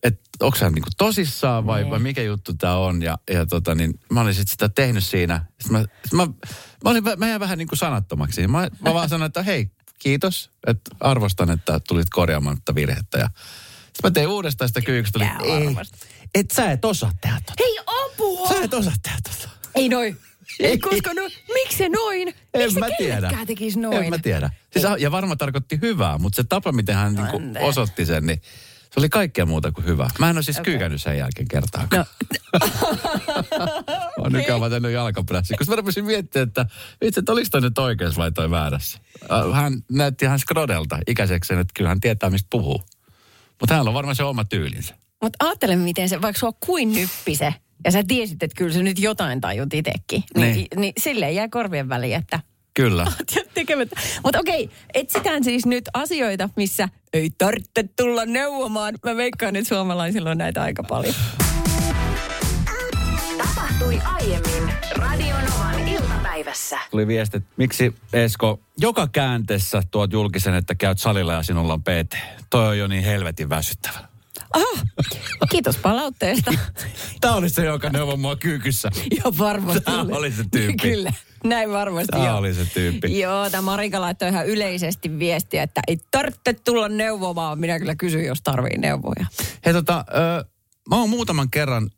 että 0.02 0.20
onko 0.40 0.58
hän 0.60 0.72
niinku 0.72 0.90
tosissaan 0.98 1.66
vai, 1.66 1.90
vai 1.90 1.98
mikä 1.98 2.22
juttu 2.22 2.54
tämä 2.54 2.76
on. 2.76 3.02
Ja, 3.02 3.18
ja 3.30 3.46
tota 3.46 3.74
niin, 3.74 4.00
mä 4.12 4.20
olin 4.20 4.34
sitten 4.34 4.52
sitä 4.52 4.68
tehnyt 4.68 5.04
siinä. 5.04 5.44
Sitten 5.60 5.72
mä, 5.72 5.84
sit 6.04 6.12
mä, 6.12 6.26
mä, 6.84 6.90
olin, 6.90 7.04
mä 7.16 7.28
jäin 7.28 7.40
vähän 7.40 7.58
niin 7.58 7.68
kuin 7.68 7.78
sanattomaksi. 7.78 8.48
Mä, 8.48 8.68
mä 8.80 8.94
vaan 8.94 9.08
sanoin, 9.08 9.26
että 9.26 9.42
hei, 9.42 9.70
kiitos, 10.00 10.50
että 10.66 10.90
arvostan, 11.00 11.50
että 11.50 11.80
tulit 11.88 12.10
korjaamaan 12.10 12.56
tätä 12.56 12.74
virhettä. 12.74 13.18
Ja 13.18 13.30
sitten 13.84 14.00
mä 14.04 14.10
tein 14.10 14.28
uudestaan 14.28 14.68
sitä 14.68 14.80
kyykistä. 14.80 15.18
Tuli, 15.18 15.50
ei, 15.52 15.76
et 16.34 16.50
sä 16.50 16.70
et 16.72 16.84
osaa 16.84 17.12
tehdä 17.20 17.40
tota. 17.46 17.52
Hei, 17.64 17.78
apua! 17.86 18.48
Sä 18.48 18.64
et 18.64 18.74
osaa 18.74 18.92
tehdä 19.02 19.18
tota. 19.22 19.48
Ei 19.74 19.88
noin. 19.88 20.16
Ei, 20.60 20.78
koska 20.78 21.14
no, 21.14 21.22
miksi 21.54 21.76
se 21.78 21.88
noin? 21.88 22.28
En 22.28 22.62
Miksi 22.62 22.78
mä 22.78 22.88
se 22.88 22.94
tiedä. 22.98 23.30
tekisi 23.46 23.80
noin? 23.80 23.96
En 23.96 24.10
mä 24.10 24.18
tiedä. 24.18 24.50
Siis, 24.72 24.86
ja 24.98 25.10
varmaan 25.10 25.38
tarkoitti 25.38 25.78
hyvää, 25.82 26.18
mutta 26.18 26.36
se 26.36 26.44
tapa, 26.48 26.72
miten 26.72 26.94
hän 26.94 27.14
niinku 27.14 27.36
Anteeksi. 27.36 27.68
osoitti 27.68 28.06
sen, 28.06 28.26
niin 28.26 28.42
se 28.94 29.00
oli 29.00 29.08
kaikkea 29.08 29.46
muuta 29.46 29.72
kuin 29.72 29.86
hyvä. 29.86 30.10
Mä 30.18 30.30
en 30.30 30.36
ole 30.36 30.42
siis 30.42 30.58
okay. 30.58 30.72
kyykännyt 30.72 31.02
sen 31.02 31.18
jälkeen 31.18 31.48
kertaakaan. 31.48 32.06
No, 32.52 32.66
Mä 34.18 34.22
oon 34.22 34.32
nykyään 34.32 34.60
vaan 34.60 34.70
tehnyt 34.72 34.90
jalkaprässiä. 34.92 35.56
Koska 35.58 35.72
mä 35.72 35.76
rupesin 35.76 36.04
miettimään, 36.04 36.48
että 36.48 36.66
itse, 37.02 37.20
että 37.20 37.32
olis 37.32 37.50
toi 37.50 37.60
nyt 37.60 37.78
oikeassa 37.78 38.20
vai 38.20 38.32
toi 38.32 38.50
väärässä. 38.50 38.98
Äh, 39.32 39.54
Hän 39.62 39.72
näytti 39.92 40.24
ihan 40.24 40.38
skrodelta 40.38 40.98
ikäiseksi, 41.06 41.52
että 41.54 41.72
kyllä 41.74 41.88
hän 41.88 42.00
tietää, 42.00 42.30
mistä 42.30 42.46
puhuu. 42.50 42.82
Mutta 43.60 43.74
hänellä 43.74 43.88
on 43.88 43.94
varmaan 43.94 44.16
se 44.16 44.22
oma 44.24 44.44
tyylinsä. 44.44 44.94
mutta 45.22 45.44
ajattele, 45.46 45.76
miten 45.76 46.08
se, 46.08 46.22
vaikka 46.22 46.38
sua 46.40 46.52
kuin 46.66 46.92
nyppise, 46.92 47.54
ja 47.84 47.90
sä 47.90 48.02
tiesit, 48.08 48.42
että 48.42 48.56
kyllä 48.56 48.72
se 48.72 48.82
nyt 48.82 48.98
jotain 48.98 49.40
tajut 49.40 49.74
itekin, 49.74 50.24
niin, 50.36 50.54
Niin. 50.54 50.66
niin 50.76 50.92
silleen 50.98 51.34
jää 51.34 51.48
korvien 51.48 51.88
väliin, 51.88 52.16
että 52.16 52.40
Kyllä. 52.74 53.06
tekemättä. 53.54 54.00
Mutta 54.24 54.38
okei, 54.38 54.70
etsitään 54.94 55.44
siis 55.44 55.66
nyt 55.66 55.84
asioita, 55.94 56.48
missä 56.56 56.88
ei 57.12 57.30
tarvitse 57.38 57.84
tulla 57.96 58.26
neuvomaan. 58.26 58.94
Mä 59.04 59.16
veikkaan, 59.16 59.56
että 59.56 59.68
suomalaisilla 59.68 60.30
on 60.30 60.38
näitä 60.38 60.62
aika 60.62 60.82
paljon. 60.82 61.14
Tapahtui 63.38 64.00
aiemmin 64.04 64.72
Radionovan 64.96 65.88
iltapäivässä. 65.88 66.78
Tuli 66.90 67.06
viesti, 67.06 67.36
että 67.36 67.50
miksi 67.56 67.94
Esko 68.12 68.60
joka 68.78 69.08
käänteessä 69.12 69.82
tuot 69.90 70.12
julkisen, 70.12 70.54
että 70.54 70.74
käyt 70.74 70.98
salilla 70.98 71.32
ja 71.32 71.42
sinulla 71.42 71.72
on 71.72 71.82
PT. 71.82 72.14
Toi 72.50 72.68
on 72.68 72.78
jo 72.78 72.86
niin 72.86 73.04
helvetin 73.04 73.48
väsyttävä. 73.48 74.09
Aha, 74.54 74.84
kiitos 75.50 75.76
palautteesta. 75.76 76.52
Tämä 77.20 77.34
oli 77.34 77.48
se, 77.48 77.64
joka 77.64 77.90
neuvoi 77.90 78.16
mua 78.16 78.36
kyykyssä. 78.36 78.90
Joo, 79.10 79.34
varmasti. 79.38 79.80
Tää 79.80 80.00
oli 80.00 80.32
se 80.32 80.44
tyyppi. 80.50 80.76
Kyllä, 80.82 81.12
näin 81.44 81.70
varmasti. 81.70 82.12
Tämä 82.12 82.26
joo. 82.26 82.38
oli 82.38 82.54
se 82.54 82.64
tyyppi. 82.64 83.18
Joo, 83.18 83.50
tämä 83.50 83.62
Marika 83.62 84.00
laittoi 84.00 84.28
ihan 84.28 84.46
yleisesti 84.46 85.18
viestiä, 85.18 85.62
että 85.62 85.80
ei 85.88 85.98
tarvitse 86.10 86.52
tulla 86.52 86.88
neuvomaan. 86.88 87.58
Minä 87.58 87.78
kyllä 87.78 87.94
kysyn, 87.94 88.24
jos 88.24 88.42
tarvii 88.42 88.78
neuvoja. 88.78 89.26
Hei 89.64 89.72
tota, 89.72 90.04
ö, 90.08 90.44
mä 90.90 90.96
oon 90.96 91.10
muutaman 91.10 91.50
kerran 91.50 91.90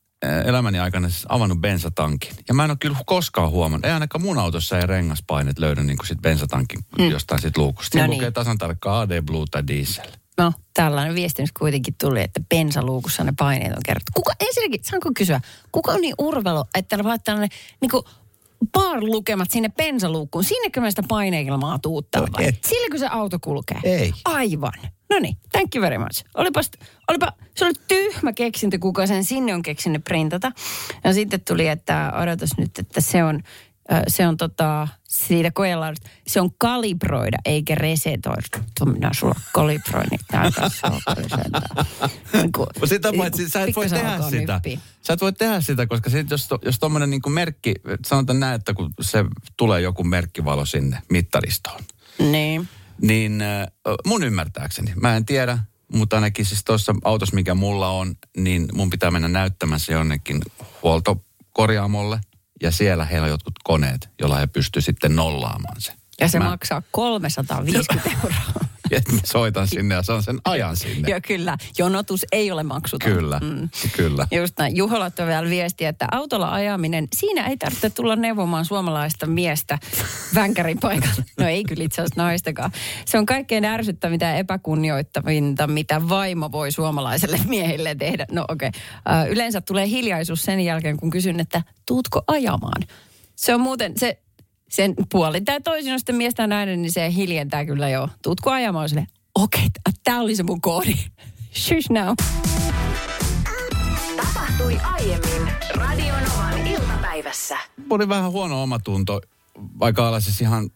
elämäni 0.44 0.78
aikana 0.78 1.08
siis 1.08 1.26
avannut 1.28 1.58
bensatankin. 1.58 2.30
Ja 2.48 2.54
mä 2.54 2.64
en 2.64 2.70
ole 2.70 2.76
kyllä 2.80 2.96
koskaan 3.06 3.50
huomannut, 3.50 3.86
ei 3.86 3.92
ainakaan 3.92 4.22
mun 4.22 4.38
autossa 4.38 4.78
ei 4.78 4.86
rengaspainet 4.86 5.58
löydy 5.58 5.82
niin 5.82 5.96
kuin 5.96 6.06
sit 6.06 6.20
bensatankin 6.20 6.80
mm. 6.98 7.10
jostain 7.10 7.40
sit 7.40 7.56
luukusta. 7.56 7.92
Siinä 7.92 8.06
No 8.06 8.12
lukee 8.12 8.26
niin. 8.26 8.34
tasan 8.34 8.58
tarkkaan 8.58 9.02
AD 9.02 9.22
Blue 9.22 9.44
tai 9.50 9.66
diesel. 9.66 10.06
No, 10.38 10.52
tällainen 10.74 11.14
viesti 11.14 11.42
nyt 11.42 11.50
kuitenkin 11.58 11.94
tuli, 12.00 12.20
että 12.20 12.40
bensaluukussa 12.48 13.24
ne 13.24 13.32
paineet 13.38 13.76
on 13.76 13.82
kerrottu. 13.84 14.12
Kuka, 14.14 14.32
ensinnäkin, 14.40 14.84
saanko 14.84 15.10
kysyä, 15.16 15.40
kuka 15.72 15.92
on 15.92 16.00
niin 16.00 16.14
urvelo, 16.18 16.64
että 16.74 16.96
ne 16.96 17.02
laittaa 17.02 17.34
tällainen 17.34 17.58
niin 17.80 17.90
kuin 17.90 18.04
bar-lukemat 18.72 19.50
sinne 19.50 19.68
bensaluukkuun? 19.68 20.44
Sinnekö 20.44 20.80
mä 20.80 20.90
sitä 20.90 21.02
paineilmaa 21.08 21.78
tuuttaa 21.78 22.22
vai? 22.22 22.48
Et. 22.48 22.64
Silläkö 22.64 22.98
se 22.98 23.06
auto 23.06 23.38
kulkee? 23.40 23.80
Ei. 23.84 24.12
Aivan. 24.24 24.72
No 25.10 25.18
niin, 25.18 25.36
thank 25.52 25.74
you 25.74 25.82
very 25.82 25.98
much. 25.98 26.24
Olipa, 26.34 26.60
olipa, 27.08 27.32
se 27.54 27.64
oli 27.64 27.72
tyhmä 27.88 28.32
keksintö, 28.32 28.78
kuka 28.78 29.06
sen 29.06 29.24
sinne 29.24 29.54
on 29.54 29.62
keksinyt 29.62 30.04
printata. 30.04 30.52
Ja 31.04 31.12
sitten 31.12 31.40
tuli, 31.40 31.68
että 31.68 32.12
odotas 32.22 32.50
nyt, 32.58 32.78
että 32.78 33.00
se 33.00 33.24
on, 33.24 33.42
se 34.09 34.26
on 34.26 34.37
tota, 34.37 34.88
siitä 35.09 35.50
koelaadusta, 35.50 36.09
se 36.26 36.40
on 36.40 36.50
kalibroida 36.59 37.38
eikä 37.44 37.74
resetoida. 37.74 38.42
Tuo 38.78 38.87
minä 38.92 39.11
sulla 39.14 39.35
kalibroin, 39.52 40.07
niin 40.11 40.20
näytä 40.33 40.70
Niin 42.33 42.50
Mutta 42.59 42.87
sitä 42.87 43.12
paitsi 43.18 43.48
sä 43.48 43.62
et 43.62 43.76
voi 43.76 43.88
tehdä 43.88 44.18
sitä. 44.31 44.61
Sä 45.02 45.12
et 45.12 45.20
voi 45.20 45.33
tehdä 45.33 45.61
sitä, 45.61 45.87
koska 45.87 46.11
sit, 46.11 46.31
jos, 46.31 46.48
to, 46.48 46.59
jos 46.64 46.78
tommonen 46.78 47.11
niinku 47.11 47.31
merkki, 47.31 47.74
sanotaan 48.07 48.40
näin, 48.40 48.55
että 48.55 48.74
kun 48.74 48.94
se 49.00 49.24
tulee 49.57 49.81
joku 49.81 50.05
merkkivalo 50.05 50.66
sinne 50.66 50.98
mittaristoon, 51.11 51.81
Niin. 52.18 52.68
niin 53.00 53.42
mun 54.07 54.24
ymmärtääkseni, 54.24 54.92
mä 55.00 55.16
en 55.16 55.26
tiedä, 55.26 55.59
mutta 55.92 56.16
ainakin 56.16 56.44
siis 56.46 56.64
tuossa 56.64 56.94
autossa, 57.05 57.35
mikä 57.35 57.55
mulla 57.55 57.88
on, 57.88 58.14
niin 58.37 58.68
mun 58.72 58.90
pitää 58.90 59.11
mennä 59.11 59.28
näyttämään 59.28 59.81
se 59.81 59.92
jonnekin 59.92 60.42
huoltokorjaamolle. 60.83 62.20
Ja 62.62 62.70
siellä 62.70 63.05
heillä 63.05 63.25
on 63.25 63.31
jotkut 63.31 63.55
koneet, 63.64 64.09
joilla 64.20 64.37
he 64.37 64.46
pystyvät 64.46 64.85
sitten 64.85 65.16
nollaamaan 65.16 65.81
sen. 65.81 65.94
Ja 66.20 66.29
se 66.29 66.38
mä, 66.38 66.44
maksaa 66.44 66.83
350 66.90 68.11
euroa. 68.25 68.35
Että 68.96 69.12
soitan 69.24 69.68
sinne 69.68 69.94
ja 69.94 70.02
saan 70.02 70.22
sen 70.22 70.40
ajan 70.44 70.76
sinne. 70.76 71.09
ja 71.09 71.20
kyllä, 71.20 71.57
jonotus 71.78 72.26
ei 72.33 72.50
ole 72.50 72.62
maksuton. 72.62 73.12
Kyllä, 73.12 73.40
mm. 73.42 73.68
kyllä. 73.96 74.26
Just 74.31 74.59
näin. 74.59 74.76
Juho 74.76 74.98
laittoi 74.98 75.26
vielä 75.26 75.50
viestiä, 75.50 75.88
että 75.88 76.07
autolla 76.12 76.52
ajaminen, 76.52 77.09
siinä 77.16 77.46
ei 77.46 77.57
tarvitse 77.57 77.90
tulla 77.90 78.16
neuvomaan 78.16 78.64
suomalaista 78.64 79.26
miestä 79.26 79.78
vänkärin 80.35 80.78
paikalle. 80.81 81.24
No 81.38 81.48
ei 81.48 81.64
kyllä 81.64 81.85
itse 81.85 82.02
asiassa 82.02 82.22
naistakaan. 82.22 82.72
Se 83.05 83.18
on 83.18 83.26
kaikkein 83.26 83.64
ärsyttävintä 83.64 84.26
ja 84.26 84.35
epäkunnioittavinta, 84.35 85.66
mitä 85.66 86.09
vaimo 86.09 86.52
voi 86.52 86.72
suomalaiselle 86.72 87.40
miehelle 87.48 87.94
tehdä. 87.94 88.26
No 88.31 88.44
okei. 88.48 88.68
Okay. 88.68 89.33
Yleensä 89.33 89.61
tulee 89.61 89.88
hiljaisuus 89.88 90.42
sen 90.42 90.61
jälkeen, 90.61 90.96
kun 90.96 91.11
kysyn, 91.11 91.40
että 91.40 91.62
tuutko 91.87 92.22
ajamaan? 92.26 92.83
Se 93.37 93.55
on 93.55 93.61
muuten, 93.61 93.92
se, 93.98 94.18
sen 94.72 94.94
puolin 95.12 95.44
tai 95.44 95.61
toisin 95.61 95.92
on 95.92 95.98
sitten 95.98 96.16
miestä 96.16 96.46
nainen, 96.46 96.82
niin 96.82 96.92
se 96.92 97.12
hiljentää 97.12 97.64
kyllä 97.64 97.88
jo. 97.88 98.08
Tuutko 98.22 98.50
ajamaan? 98.50 98.88
Sille, 98.88 99.06
okei, 99.35 99.66
okay, 99.66 99.92
tämä 100.04 100.20
oli 100.20 100.37
se 100.37 100.42
mun 100.42 100.61
koodi. 100.61 100.94
Shush 101.64 101.90
now. 101.90 102.14
Tapahtui 104.16 104.78
aiemmin 104.82 105.52
Radionovan 105.74 106.66
iltapäivässä. 106.66 107.58
Oli 107.90 108.08
vähän 108.08 108.30
huono 108.30 108.62
omatunto, 108.62 109.20
vaikka 109.78 110.08
olla 110.08 110.20
siis 110.20 110.40
ihan 110.40 110.70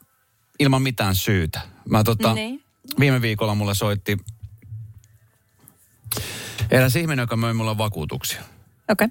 ilman 0.58 0.82
mitään 0.82 1.14
syytä. 1.14 1.60
Mä 1.88 2.04
tota, 2.04 2.34
Niin. 2.34 2.62
viime 3.00 3.22
viikolla 3.22 3.54
mulle 3.54 3.74
soitti 3.74 4.16
eräs 6.70 6.96
ihminen, 6.96 7.22
joka 7.22 7.36
möi 7.36 7.52
mulle 7.54 7.78
vakuutuksia. 7.78 8.40
Okei. 8.88 9.06
Okay. 9.06 9.08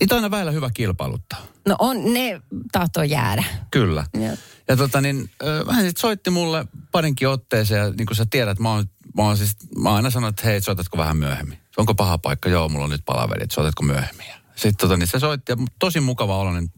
Niitä 0.00 0.14
on 0.14 0.18
aina 0.18 0.30
väillä 0.30 0.52
hyvä 0.52 0.70
kilpailuttaa. 0.74 1.46
No 1.68 1.76
on, 1.78 2.12
ne 2.12 2.40
tahtoo 2.72 3.02
jäädä. 3.02 3.44
Kyllä. 3.70 4.04
Joo. 4.14 4.36
Ja 4.68 4.76
tota 4.76 5.00
niin, 5.00 5.30
hän 5.70 5.84
sitten 5.84 6.00
soitti 6.00 6.30
mulle 6.30 6.64
parinkin 6.92 7.28
otteeseen 7.28 7.86
ja 7.86 7.90
niin 7.90 8.06
kuin 8.06 8.16
sä 8.16 8.26
tiedät, 8.30 8.58
mä 8.58 8.70
oon, 8.70 8.84
mä 9.16 9.22
oon 9.22 9.36
siis, 9.36 9.56
mä 9.78 9.94
aina 9.94 10.10
sanon, 10.10 10.30
että 10.30 10.42
hei, 10.44 10.60
soitatko 10.60 10.98
vähän 10.98 11.16
myöhemmin? 11.16 11.58
Onko 11.76 11.94
paha 11.94 12.18
paikka? 12.18 12.48
Joo, 12.48 12.68
mulla 12.68 12.84
on 12.84 12.90
nyt 12.90 13.04
palaveri, 13.06 13.42
että 13.42 13.54
soitatko 13.54 13.82
myöhemmin? 13.82 14.26
Sitten 14.56 14.76
tota 14.76 14.96
niin, 14.96 15.06
se 15.06 15.18
soitti 15.18 15.52
ja 15.52 15.56
tosi 15.78 16.00
mukava 16.00 16.38
oloinen 16.38 16.68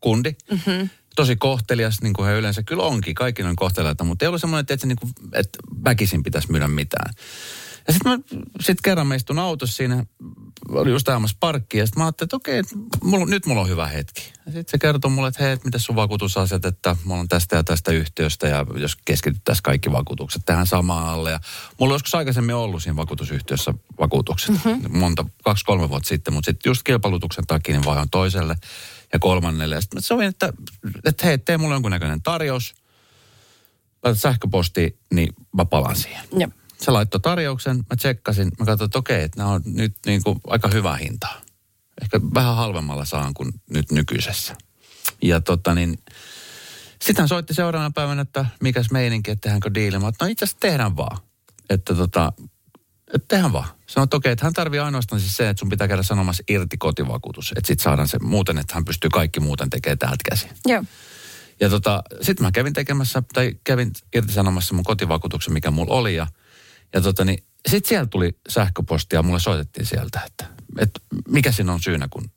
kundi. 0.00 0.32
Mm-hmm. 0.50 0.88
Tosi 1.16 1.36
kohtelias, 1.36 2.02
niin 2.02 2.12
kuin 2.12 2.26
he 2.26 2.38
yleensä 2.38 2.62
kyllä 2.62 2.82
onkin. 2.82 3.14
Kaikki 3.14 3.42
on 3.42 3.56
kohteliaita, 3.56 4.04
mutta 4.04 4.24
ei 4.24 4.26
ollut 4.26 4.40
semmoinen, 4.40 4.66
että, 4.68 4.86
niin 4.86 4.96
kuin, 4.96 5.12
että 5.32 5.58
väkisin 5.84 6.22
pitäisi 6.22 6.50
myydä 6.50 6.68
mitään. 6.68 7.14
Ja 7.86 7.92
sitten 7.92 8.12
mä 8.12 8.18
sit 8.60 8.80
kerran 8.80 9.06
mä 9.06 9.14
istun 9.14 9.38
autossa 9.38 9.76
siinä, 9.76 10.06
oli 10.68 10.90
just 10.90 11.08
ajamassa 11.08 11.36
parkkiin, 11.40 11.78
ja 11.78 11.86
sitten 11.86 12.00
mä 12.00 12.04
ajattelin, 12.04 12.26
että 12.26 12.36
okei, 12.36 12.58
että 12.58 12.74
mulla, 13.02 13.26
nyt 13.26 13.46
mulla 13.46 13.60
on 13.60 13.68
hyvä 13.68 13.86
hetki. 13.86 14.32
Sitten 14.44 14.64
se 14.68 14.78
kertoi 14.78 15.10
mulle, 15.10 15.28
että 15.28 15.44
hei, 15.44 15.56
mitä 15.64 15.78
sun 15.78 15.96
vakuutusasiat, 15.96 16.64
että 16.64 16.96
mulla 17.04 17.20
on 17.20 17.28
tästä 17.28 17.56
ja 17.56 17.64
tästä 17.64 17.92
yhtiöstä, 17.92 18.48
ja 18.48 18.66
jos 18.76 18.96
keskityttäisiin 19.04 19.62
kaikki 19.62 19.92
vakuutukset 19.92 20.42
tähän 20.46 20.66
samaan 20.66 21.08
alle. 21.08 21.30
Ja 21.30 21.40
mulla 21.80 21.92
on 21.92 21.94
joskus 21.94 22.14
aikaisemmin 22.14 22.54
ollut 22.54 22.82
siinä 22.82 22.96
vakuutusyhtiössä 22.96 23.74
vakuutukset, 24.00 24.50
mm-hmm. 24.64 24.98
monta, 24.98 25.24
kaksi-kolme 25.44 25.88
vuotta 25.88 26.08
sitten, 26.08 26.34
mutta 26.34 26.46
sitten 26.46 26.70
just 26.70 26.82
kilpailutuksen 26.82 27.46
takia 27.46 27.74
niin 27.74 27.84
vaihan 27.84 28.10
toiselle. 28.10 28.56
ja 29.12 29.18
kolmannelle. 29.18 29.74
Ja 29.74 29.80
sitten 29.80 30.02
sovin, 30.02 30.28
että, 30.28 30.52
että 31.04 31.26
hei, 31.26 31.38
tee 31.38 31.58
mulle 31.58 31.74
jonkunnäköinen 31.74 32.22
tarjous. 32.22 32.74
Laitat 34.04 34.20
sähköposti, 34.20 34.98
niin 35.14 35.32
mä 35.56 35.64
palaan 35.64 35.96
siihen. 35.96 36.24
Joo. 36.32 36.50
Se 36.82 36.90
laittoi 36.90 37.20
tarjouksen, 37.20 37.76
mä 37.76 37.96
tsekkasin, 37.96 38.52
mä 38.58 38.66
katsoin, 38.66 38.86
että 38.86 38.98
okei, 38.98 39.22
että 39.22 39.38
nämä 39.38 39.50
on 39.50 39.62
nyt 39.64 39.96
niin 40.06 40.22
kuin 40.22 40.40
aika 40.46 40.68
hyvä 40.68 40.96
hinta. 40.96 41.28
Ehkä 42.02 42.20
vähän 42.34 42.56
halvemmalla 42.56 43.04
saan 43.04 43.34
kuin 43.34 43.52
nyt 43.70 43.92
nykyisessä. 43.92 44.56
Ja 45.22 45.40
tota 45.40 45.74
niin, 45.74 45.98
sitten 47.02 47.22
hän 47.22 47.28
soitti 47.28 47.54
seuraavana 47.54 47.90
päivänä, 47.94 48.22
että 48.22 48.46
mikäs 48.60 48.90
meininki, 48.90 49.30
että 49.30 49.40
tehdäänkö 49.40 49.74
diili. 49.74 49.98
Mä 49.98 50.10
no 50.20 50.26
itse 50.26 50.44
asiassa 50.44 50.60
tehdään 50.60 50.96
vaan. 50.96 51.18
Että 51.70 51.94
tota, 51.94 52.32
että 53.14 53.28
tehdään 53.28 53.52
vaan. 53.52 53.68
Sanoin, 53.86 54.06
että 54.06 54.16
okei, 54.16 54.32
että 54.32 54.46
hän 54.46 54.52
tarvii 54.52 54.80
ainoastaan 54.80 55.20
siis 55.20 55.36
se, 55.36 55.48
että 55.48 55.60
sun 55.60 55.68
pitää 55.68 55.88
käydä 55.88 56.02
sanomassa 56.02 56.42
irti 56.48 56.76
kotivakuutus. 56.76 57.52
Että 57.56 57.66
sit 57.66 57.80
saadaan 57.80 58.08
se 58.08 58.18
muuten, 58.18 58.58
että 58.58 58.74
hän 58.74 58.84
pystyy 58.84 59.10
kaikki 59.10 59.40
muuten 59.40 59.70
tekemään 59.70 59.98
täältä 59.98 60.30
käsin. 60.30 60.50
Joo. 60.66 60.84
Ja 61.60 61.68
tota, 61.70 62.02
sitten 62.22 62.46
mä 62.46 62.52
kävin 62.52 62.72
tekemässä, 62.72 63.22
tai 63.32 63.56
kävin 63.64 63.90
irtisanomassa 64.14 64.74
mun 64.74 64.84
kotivakuutuksen, 64.84 65.52
mikä 65.52 65.70
mulla 65.70 65.94
oli. 65.94 66.14
Ja, 66.14 66.26
ja 66.94 67.00
tota, 67.00 67.24
niin, 67.24 67.44
sitten 67.68 67.88
siellä 67.88 68.06
tuli 68.06 68.38
sähköpostia 68.48 69.18
ja 69.18 69.22
mulle 69.22 69.40
soitettiin 69.40 69.86
sieltä, 69.86 70.20
että, 70.26 70.46
että 70.78 71.00
mikä 71.28 71.52
siinä 71.52 71.72
on 71.72 71.80
syynä, 71.80 72.08
kun 72.10 72.30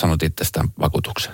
sanot 0.00 0.22
itsestään 0.22 0.68
vakuutuksen. 0.80 1.32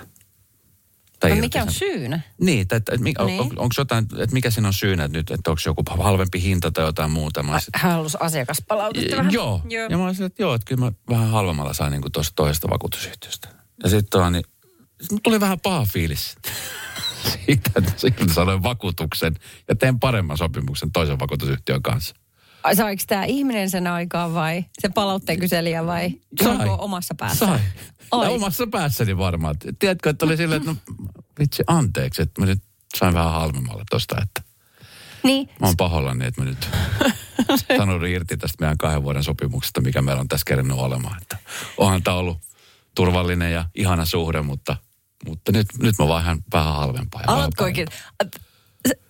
Tai 1.19 1.29
No 1.29 1.35
mikä 1.35 1.61
on 1.63 1.71
syynä? 1.71 2.19
Niin, 2.41 2.61
että, 2.61 2.75
että, 2.75 2.95
että, 2.95 3.03
Niin. 3.03 3.21
on, 3.21 3.29
onko 3.39 3.75
jotain, 3.77 4.05
että 4.17 4.33
mikä 4.33 4.51
siinä 4.51 4.67
on 4.67 4.73
syynä 4.73 5.03
että 5.03 5.17
nyt, 5.17 5.31
että 5.31 5.51
onko 5.51 5.61
joku 5.65 5.83
halvempi 5.89 6.41
hinta 6.41 6.71
tai 6.71 6.85
jotain 6.85 7.11
muuta. 7.11 7.43
Mä 7.43 7.53
olisin, 7.53 7.69
Hän 7.75 7.91
halusi 7.91 8.17
asiakaspalautetta 8.19 9.17
vähän. 9.17 9.33
Joo. 9.33 9.61
Joo. 9.69 9.87
Ja 9.89 9.97
mä 9.97 10.05
olisin, 10.05 10.25
että 10.25 10.43
joo, 10.43 10.53
että 10.53 10.65
kyllä 10.65 10.85
mä 10.85 10.91
vähän 11.09 11.29
halvemmalla 11.29 11.73
sain 11.73 11.91
niin 11.91 12.11
tuosta 12.13 12.33
toisesta 12.35 12.69
vakuutusyhtiöstä. 12.69 13.47
Ja 13.83 13.89
sitten 13.89 14.31
niin, 14.31 14.43
sit 15.01 15.23
tuli 15.23 15.39
vähän 15.39 15.59
paha 15.59 15.85
fiilis 15.85 16.35
siitä, 17.45 17.71
että 17.75 18.33
sanoin 18.33 18.63
vakuutuksen 18.63 19.35
ja 19.67 19.75
teen 19.75 19.99
paremman 19.99 20.37
sopimuksen 20.37 20.91
toisen 20.91 21.19
vakuutusyhtiön 21.19 21.81
kanssa. 21.81 22.15
Ai, 22.63 22.75
Saiko 22.75 23.03
tämä 23.07 23.25
ihminen 23.25 23.69
sen 23.69 23.87
aikaa 23.87 24.33
vai 24.33 24.65
se 24.79 24.89
palautteen 24.89 25.39
kyselijä 25.39 25.85
vai 25.85 26.11
onko 26.45 26.75
omassa 26.79 27.15
päässä? 27.15 27.45
Sai. 27.45 27.59
Ai. 28.11 28.25
Ja 28.25 28.31
omassa 28.31 28.67
päässäni 28.67 29.17
varmaan. 29.17 29.55
Tiedätkö, 29.79 30.09
että 30.09 30.25
oli 30.25 30.37
silleen, 30.37 30.61
että 30.61 30.71
no 30.71 30.77
vitsi 31.39 31.63
anteeksi, 31.67 32.21
että 32.21 32.41
mä 32.41 32.47
nyt 32.47 32.59
sain 32.97 33.13
vähän 33.13 33.31
halvemmalla 33.31 33.83
tosta, 33.89 34.15
että 34.21 34.41
Niin, 35.23 35.49
mä 35.59 35.67
oon 35.67 35.77
pahoillani, 35.77 36.25
että 36.25 36.41
mä 36.41 36.49
nyt 36.49 36.69
sanoudun 37.77 38.07
irti 38.07 38.37
tästä 38.37 38.55
meidän 38.59 38.77
kahden 38.77 39.03
vuoden 39.03 39.23
sopimuksesta, 39.23 39.81
mikä 39.81 40.01
meillä 40.01 40.19
on 40.19 40.27
tässä 40.27 40.45
kerännyt 40.47 40.77
olemaan. 40.77 41.21
Että 41.21 41.37
onhan 41.77 42.03
tämä 42.03 42.17
ollut 42.17 42.37
turvallinen 42.95 43.53
ja 43.53 43.65
ihana 43.75 44.05
suhde, 44.05 44.41
mutta, 44.41 44.75
mutta 45.27 45.51
nyt, 45.51 45.67
nyt 45.81 45.95
mä 45.99 46.07
vaihan 46.07 46.39
vähän 46.53 46.73
halvempaa. 46.73 47.21
Alatko 47.27 47.63
oikein? 47.63 47.87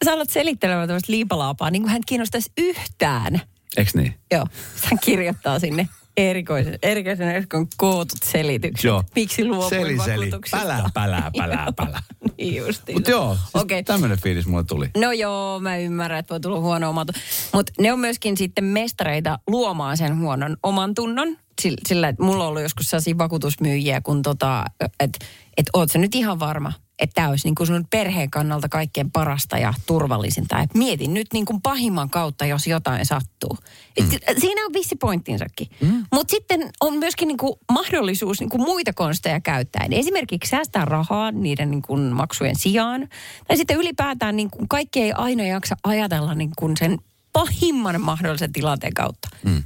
Sä, 0.06 0.14
alat 0.14 0.30
selittelemään 0.30 0.88
tämmöistä 0.88 1.12
liipalaapaa, 1.12 1.72
niin 1.72 1.82
kuin 1.82 1.92
hän 1.92 2.02
kiinnostaisi 2.06 2.52
yhtään. 2.58 3.42
Eiks 3.78 3.96
niin? 3.96 4.16
Joo, 4.32 4.48
hän 4.84 5.00
kirjoittaa 5.04 5.60
sinne 5.60 5.88
erikoisen, 6.18 6.80
erikoisen 6.82 7.30
erikoisen 7.30 7.68
kootut 7.78 8.24
selitykset. 8.24 8.84
Joo. 8.84 9.04
Miksi 9.16 9.46
luopuin 9.46 9.70
Seli, 9.70 9.98
seli. 10.06 10.32
Pälää, 10.52 10.90
pälää, 10.94 11.32
pälää, 11.38 11.74
pälää. 11.76 12.02
niin 12.38 12.56
justiin. 12.56 12.96
Mutta 12.96 13.12
joo, 13.12 13.36
siis 13.36 13.56
Okei. 13.56 13.80
okay. 13.80 13.84
tämmöinen 13.84 14.18
fiilis 14.22 14.48
mulle 14.48 14.64
tuli. 14.64 14.90
No 14.98 15.12
joo, 15.12 15.60
mä 15.60 15.78
ymmärrän, 15.78 16.20
että 16.20 16.30
voi 16.30 16.40
tulla 16.40 16.60
huono 16.60 16.90
omatunto. 16.90 17.20
Mutta 17.54 17.74
ne 17.80 17.94
on 17.94 18.00
myöskin 18.00 18.38
sitten 18.38 18.64
mestareita 18.64 19.40
luomaan 19.48 19.98
sen 19.98 20.20
huonon 20.20 20.58
oman 20.64 20.94
tunnon. 20.94 21.38
Sillä, 21.62 21.78
sillä 21.88 22.08
että 22.08 22.24
mulla 22.24 22.44
on 22.44 22.50
ollut 22.50 22.62
joskus 22.62 22.90
sellaisia 22.90 23.18
vakuutusmyyjiä, 23.18 24.02
kun 24.02 24.22
tota, 24.22 24.66
että 25.00 25.26
et 25.58 25.66
oot 25.74 25.92
sä 25.92 26.00
nyt 26.00 26.16
ihan 26.16 26.40
varma, 26.40 26.74
että 27.04 27.14
tämä 27.14 27.30
olisi 27.30 27.48
niin 27.48 27.56
kuin 27.56 27.68
sun 27.68 27.86
perheen 27.90 28.30
kannalta 28.30 28.70
kaikkein 28.70 29.12
parasta 29.12 29.58
ja 29.58 29.74
turvallisinta. 29.86 30.62
Et 30.62 30.74
mietin 30.74 31.14
nyt 31.14 31.28
niin 31.34 31.46
kuin 31.46 31.62
pahimman 31.62 32.10
kautta, 32.10 32.46
jos 32.46 32.68
jotain 32.68 33.06
sattuu. 33.06 33.58
Et 33.98 34.40
Siinä 34.40 34.66
on 34.66 34.74
vissi 34.74 34.96
pointtinsakin. 34.96 35.68
Mm. 35.82 36.06
Mutta 36.14 36.32
sitten 36.32 36.70
on 36.82 36.98
myöskin 36.98 37.28
niin 37.28 37.38
kuin 37.38 37.54
mahdollisuus 37.72 38.40
niin 38.40 38.50
kuin 38.50 38.62
muita 38.62 38.94
konsteja 38.94 39.40
käyttää. 39.40 39.86
Eli 39.86 40.00
esimerkiksi 40.00 40.50
säästää 40.50 40.86
rahaa 40.86 41.32
niiden 41.32 41.72
niin 41.72 41.82
kuin 41.82 42.02
maksujen 42.02 42.56
sijaan. 42.56 43.10
Tai 43.48 43.58
sitten 43.58 43.78
ylipäätään 43.78 44.36
niin 44.36 44.50
kuin 44.50 44.68
kaikki 44.68 45.02
ei 45.02 45.12
aina 45.12 45.44
jaksa 45.44 45.76
ajatella 45.84 46.36
niin 46.36 46.52
kuin 46.58 46.78
sen 46.78 46.98
pahimman 47.34 48.02
mahdollisen 48.02 48.54
tilanteen 48.54 48.94
kautta. 48.94 49.30
Mm. 49.46 49.64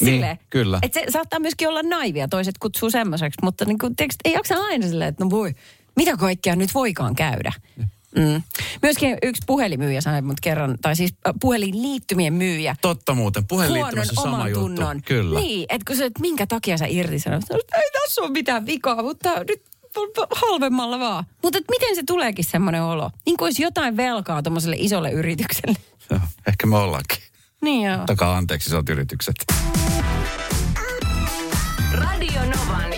Niin, 0.00 0.38
kyllä. 0.50 0.78
Että 0.82 1.00
se 1.00 1.06
saattaa 1.10 1.40
myöskin 1.40 1.68
olla 1.68 1.82
naivia, 1.82 2.28
toiset 2.28 2.58
kutsuu 2.58 2.90
semmoiseksi, 2.90 3.38
mutta 3.42 3.64
niin 3.64 3.78
kuin, 3.78 3.96
tiiäks, 3.96 4.16
ei 4.24 4.32
jaksa 4.32 4.54
aina 4.54 4.86
silleen, 4.86 5.08
että 5.08 5.24
no 5.24 5.30
voi, 5.30 5.54
mitä 5.96 6.16
kaikkea 6.16 6.56
nyt 6.56 6.74
voikaan 6.74 7.14
käydä. 7.14 7.52
Mm. 8.16 8.42
Myöskin 8.82 9.18
yksi 9.22 9.42
puhelimyyjä 9.46 10.00
sanoi 10.00 10.22
mut 10.22 10.40
kerran, 10.40 10.78
tai 10.82 10.96
siis 10.96 11.14
äh, 11.26 11.34
puhelinliittymien 11.40 12.32
myyjä. 12.32 12.76
Totta 12.80 13.14
muuten, 13.14 13.46
puhelinliittymässä 13.46 14.14
sama 14.14 14.36
oman 14.36 14.50
juttu. 14.50 14.60
tunnon. 14.60 15.02
Kyllä. 15.02 15.40
Niin, 15.40 15.66
että 15.68 15.84
kun 15.86 15.96
se, 15.96 16.04
että 16.04 16.20
minkä 16.20 16.46
takia 16.46 16.78
sä 16.78 16.86
irtisanoit. 16.88 17.44
Ei 17.74 17.90
tässä 17.92 18.22
ole 18.22 18.30
mitään 18.30 18.66
vikaa, 18.66 19.02
mutta 19.02 19.30
nyt 19.48 19.62
halvemmalla 20.30 20.98
vaan. 20.98 21.24
Mutta 21.42 21.58
et 21.58 21.64
miten 21.70 21.96
se 21.96 22.02
tuleekin 22.06 22.44
semmoinen 22.44 22.82
olo? 22.82 23.10
Niin 23.26 23.36
kuin 23.36 23.46
olisi 23.46 23.62
jotain 23.62 23.96
velkaa 23.96 24.42
tuommoiselle 24.42 24.76
isolle 24.78 25.10
yritykselle. 25.10 25.76
Joo, 26.10 26.20
ehkä 26.48 26.66
me 26.66 26.76
ollaankin. 26.76 27.18
Niin 27.62 27.90
joo. 27.90 28.06
Takaa 28.06 28.36
anteeksi 28.36 28.70
isot 28.70 28.88
yritykset. 28.88 29.36
Radio 31.92 32.40
Novan 32.40 32.92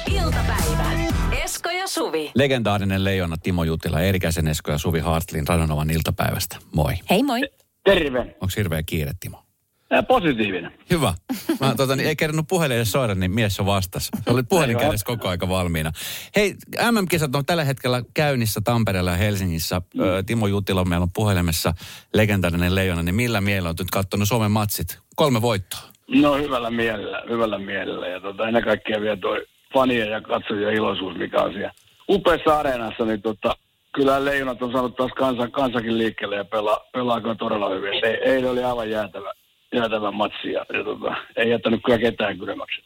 Suvi. 1.88 2.30
Legendaarinen 2.34 3.04
leijona 3.04 3.36
Timo 3.42 3.64
Jutila, 3.64 4.00
Erikäisen 4.00 4.48
Esko 4.48 4.70
ja 4.70 4.78
Suvi 4.78 5.00
Hartlin 5.00 5.48
Radionovan 5.48 5.90
iltapäivästä. 5.90 6.56
Moi. 6.74 6.94
Hei 7.10 7.22
moi. 7.22 7.40
Terve. 7.84 8.18
Onko 8.20 8.48
hirveä 8.56 8.82
kiire, 8.82 9.12
Timo? 9.20 9.42
Ää, 9.90 10.02
positiivinen. 10.02 10.72
Hyvä. 10.90 11.14
Mä 11.60 11.74
tota, 11.74 11.96
niin 11.96 12.08
ei 12.08 12.16
kerännyt 12.16 12.44
puhelin 12.48 12.76
edes 12.76 12.92
soida, 12.92 13.14
niin 13.14 13.30
mies 13.30 13.60
on 13.60 13.66
vastas. 13.66 14.10
Sä 14.24 14.32
olit 14.32 14.48
puhelin 14.48 14.78
kädessä 14.78 15.06
koko 15.06 15.28
aika 15.28 15.48
valmiina. 15.48 15.92
Hei, 16.36 16.54
MM-kisat 16.90 17.34
on 17.36 17.46
tällä 17.46 17.64
hetkellä 17.64 18.02
käynnissä 18.14 18.60
Tampereella 18.64 19.10
ja 19.10 19.16
Helsingissä. 19.16 19.82
Ö, 20.00 20.22
Timo 20.26 20.46
Jutila 20.46 20.84
meillä 20.84 21.02
on 21.02 21.12
puhelimessa 21.12 21.72
legendaarinen 22.14 22.74
leijona, 22.74 23.02
niin 23.02 23.14
millä 23.14 23.40
mielellä 23.40 23.68
olet 23.68 23.78
nyt 23.78 23.90
katsonut 23.90 24.28
Suomen 24.28 24.50
matsit? 24.50 24.98
Kolme 25.16 25.42
voittoa. 25.42 25.80
No 26.08 26.36
hyvällä 26.36 26.70
mielellä, 26.70 27.22
hyvällä 27.28 27.58
mielellä. 27.58 28.06
Ja 28.08 28.20
tota, 28.20 28.48
ennen 28.48 28.64
kaikkea 28.64 29.00
vielä 29.00 29.16
toi 29.16 29.46
fanien 29.74 30.10
ja 30.10 30.20
katsojien 30.20 30.74
iloisuus, 30.74 31.16
mikä 31.16 31.42
on 31.42 31.52
siellä 31.52 31.72
upeassa 32.08 32.58
areenassa, 32.58 33.04
niin 33.04 33.22
tota, 33.22 33.56
kyllä 33.94 34.24
leijonat 34.24 34.62
on 34.62 34.72
saanut 34.72 34.96
taas 34.96 35.12
kansan, 35.12 35.52
kansakin 35.52 35.98
liikkeelle 35.98 36.36
ja 36.36 36.44
pelaa, 36.44 36.80
pelaa 36.92 37.20
kyllä 37.20 37.34
todella 37.34 37.68
hyvin. 37.68 38.04
Ei, 38.04 38.32
eilen 38.32 38.50
oli 38.50 38.64
aivan 38.64 38.90
jäätävä, 38.90 39.32
jäätävä 39.74 40.10
matsi 40.10 40.52
ja, 40.52 40.66
ja 40.72 40.84
tota, 40.84 41.16
ei 41.36 41.50
jättänyt 41.50 41.80
kyllä 41.84 41.98
ketään 41.98 42.38
kylmäksi. 42.38 42.82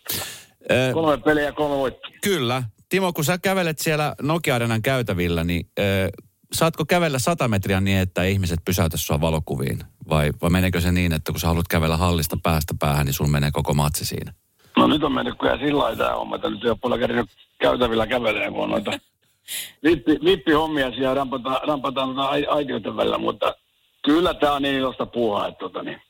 Kolme 0.93 1.19
peliä 1.19 1.45
ja 1.45 1.53
kolme 1.53 1.77
voittoa. 1.77 2.11
Kyllä. 2.25 2.63
Timo, 2.89 3.13
kun 3.13 3.25
sä 3.25 3.39
kävelet 3.39 3.79
siellä 3.79 4.15
Nokia-arenan 4.23 4.83
käytävillä, 4.83 5.45
niin 5.45 5.67
ö, 5.79 5.83
saatko 6.53 6.85
kävellä 6.85 7.19
sata 7.19 7.49
metriä 7.49 7.81
niin, 7.81 7.99
että 7.99 8.25
ihmiset 8.25 8.61
pysäytä 8.65 8.97
sua 8.97 9.21
valokuviin? 9.21 9.79
Vai, 10.09 10.31
vai 10.43 10.51
meneekö 10.51 10.81
se 10.81 10.93
niin, 10.93 11.13
että 11.13 11.33
kun 11.33 11.41
sä 11.41 11.47
haluat 11.47 11.69
kävellä 11.69 11.97
hallista 11.97 12.37
päästä 12.43 12.75
päähän, 12.79 13.07
niin 13.07 13.15
sun 13.15 13.31
menee 13.31 13.51
koko 13.53 13.75
matsi 13.75 14.05
siinä? 14.05 14.33
No 14.77 14.87
nyt 14.87 15.05
on 15.05 15.13
mennyt 15.13 15.35
kyllä 15.41 15.59
sillä 15.59 15.83
lailla 15.83 16.05
tämä 16.05 16.17
homma, 16.17 16.37
että 16.37 16.51
nyt 16.51 16.65
ei 16.65 16.71
ole 16.71 16.79
paljon 16.81 17.01
kerännyt 17.01 17.31
käytävillä 17.61 18.07
kävelee, 18.07 18.51
kun 18.51 18.63
on 18.63 18.71
noita 18.71 18.91
vippi, 19.85 20.19
vippihommia 20.25 20.91
siellä 20.91 21.15
rampataan, 21.15 21.69
rampataan 21.69 22.19
ai- 22.19 22.47
aitioiden 22.49 22.97
välillä, 22.97 23.19
mutta 23.19 23.55
kyllä 24.05 24.35
tämä 24.35 24.53
on 24.53 24.63
niin 24.63 24.75
ilosta 24.75 25.07
puuhaa, 25.07 25.49
että 25.49 25.59
tota, 25.59 25.83
niin, 25.83 26.03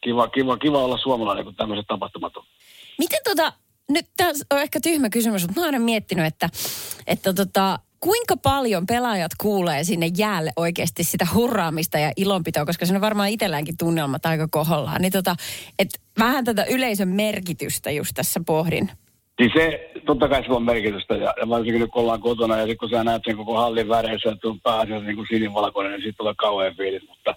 kiva, 0.00 0.28
kiva, 0.28 0.56
kiva 0.56 0.78
olla 0.78 0.98
suomalainen, 0.98 1.44
kun 1.44 1.54
tämmöiset 1.54 1.86
tapahtumat 1.86 2.36
on. 2.36 2.44
Miten 2.98 3.18
tota, 3.24 3.52
nyt 3.88 4.06
tässä 4.16 4.44
on 4.50 4.58
ehkä 4.58 4.80
tyhmä 4.82 5.10
kysymys, 5.10 5.42
mutta 5.42 5.60
mä 5.60 5.66
oon 5.66 5.74
aina 5.74 5.84
miettinyt, 5.84 6.26
että, 6.26 6.48
että 7.06 7.32
tota, 7.32 7.78
kuinka 8.00 8.36
paljon 8.36 8.86
pelaajat 8.86 9.32
kuulee 9.40 9.84
sinne 9.84 10.10
jäälle 10.18 10.50
oikeasti 10.56 11.04
sitä 11.04 11.26
hurraamista 11.34 11.98
ja 11.98 12.12
ilonpitoa, 12.16 12.66
koska 12.66 12.86
siinä 12.86 12.96
on 12.96 13.00
varmaan 13.00 13.28
itselläänkin 13.28 13.76
tunnelmat 13.78 14.26
aika 14.26 14.48
kohollaan. 14.50 15.02
Niin 15.02 15.12
tota, 15.12 15.34
että 15.78 15.98
vähän 16.18 16.44
tätä 16.44 16.64
yleisön 16.64 17.08
merkitystä 17.08 17.90
just 17.90 18.10
tässä 18.14 18.40
pohdin. 18.46 18.90
Niin 19.40 19.50
se, 19.56 19.90
totta 20.06 20.28
kai 20.28 20.42
sillä 20.42 20.56
on 20.56 20.62
merkitystä, 20.62 21.14
ja, 21.14 21.34
ja 21.40 21.48
varsinkin 21.48 21.80
nyt 21.80 21.90
kun 21.90 22.02
ollaan 22.02 22.20
kotona, 22.20 22.56
ja 22.56 22.62
sitten 22.62 22.78
kun 22.78 22.90
sä 22.90 23.04
näet 23.04 23.22
sen 23.24 23.36
koko 23.36 23.56
hallin 23.56 23.88
väreissä, 23.88 24.30
että 24.30 24.48
on 24.48 24.60
pääasiassa 24.60 25.06
niin 25.06 25.16
kuin 25.16 25.26
sinivalkoinen, 25.30 25.92
niin 25.92 26.02
siitä 26.02 26.16
tulee 26.16 26.34
kauhean 26.36 26.76
fiilis, 26.76 27.08
mutta 27.08 27.34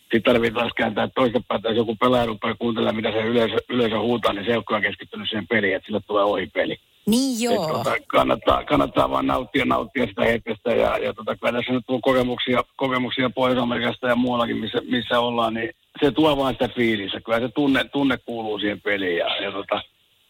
sitten 0.00 0.22
tarvii 0.22 0.50
taas 0.50 0.72
kääntää 0.76 1.08
toista 1.14 1.40
päätä, 1.48 1.68
jos 1.68 1.76
joku 1.76 1.96
pelaaja 1.96 2.26
rupeaa 2.26 2.54
kuuntelemaan, 2.54 2.96
mitä 2.96 3.12
se 3.12 3.18
yleisö, 3.18 3.56
yleisö 3.68 3.98
huutaa, 3.98 4.32
niin 4.32 4.44
se 4.44 4.50
ei 4.50 4.56
olekaan 4.56 4.82
keskittynyt 4.82 5.28
siihen 5.28 5.48
peliin, 5.48 5.76
että 5.76 5.86
sille 5.86 6.00
tulee 6.06 6.24
ohi 6.24 6.46
peli. 6.46 6.76
Niin 7.06 7.34
Et 7.36 7.54
joo. 7.54 7.68
tota, 7.68 7.96
kannattaa, 8.06 8.64
kannattaa 8.64 9.10
vaan 9.10 9.26
nauttia, 9.26 9.64
nauttia 9.64 10.06
sitä 10.06 10.24
hetkestä 10.24 10.70
ja, 10.70 10.98
ja 10.98 11.14
tota, 11.14 11.36
kyllä 11.36 11.52
tässä 11.52 11.72
nyt 11.72 11.84
on 11.88 12.00
kokemuksia, 12.00 12.64
kokemuksia 12.76 13.30
Pohjois-Amerikasta 13.30 14.08
ja 14.08 14.16
muuallakin, 14.16 14.56
missä, 14.56 14.78
missä 14.90 15.20
ollaan, 15.20 15.54
niin 15.54 15.70
se 16.00 16.10
tuo 16.10 16.36
vaan 16.36 16.54
sitä 16.54 16.68
fiilistä. 16.68 17.20
Kyllä 17.20 17.40
se 17.40 17.48
tunne, 17.48 17.84
tunne 17.84 18.18
kuuluu 18.18 18.58
siihen 18.58 18.80
peliin 18.80 19.16
ja, 19.16 19.42
ja 19.42 19.52
tota, 19.52 19.82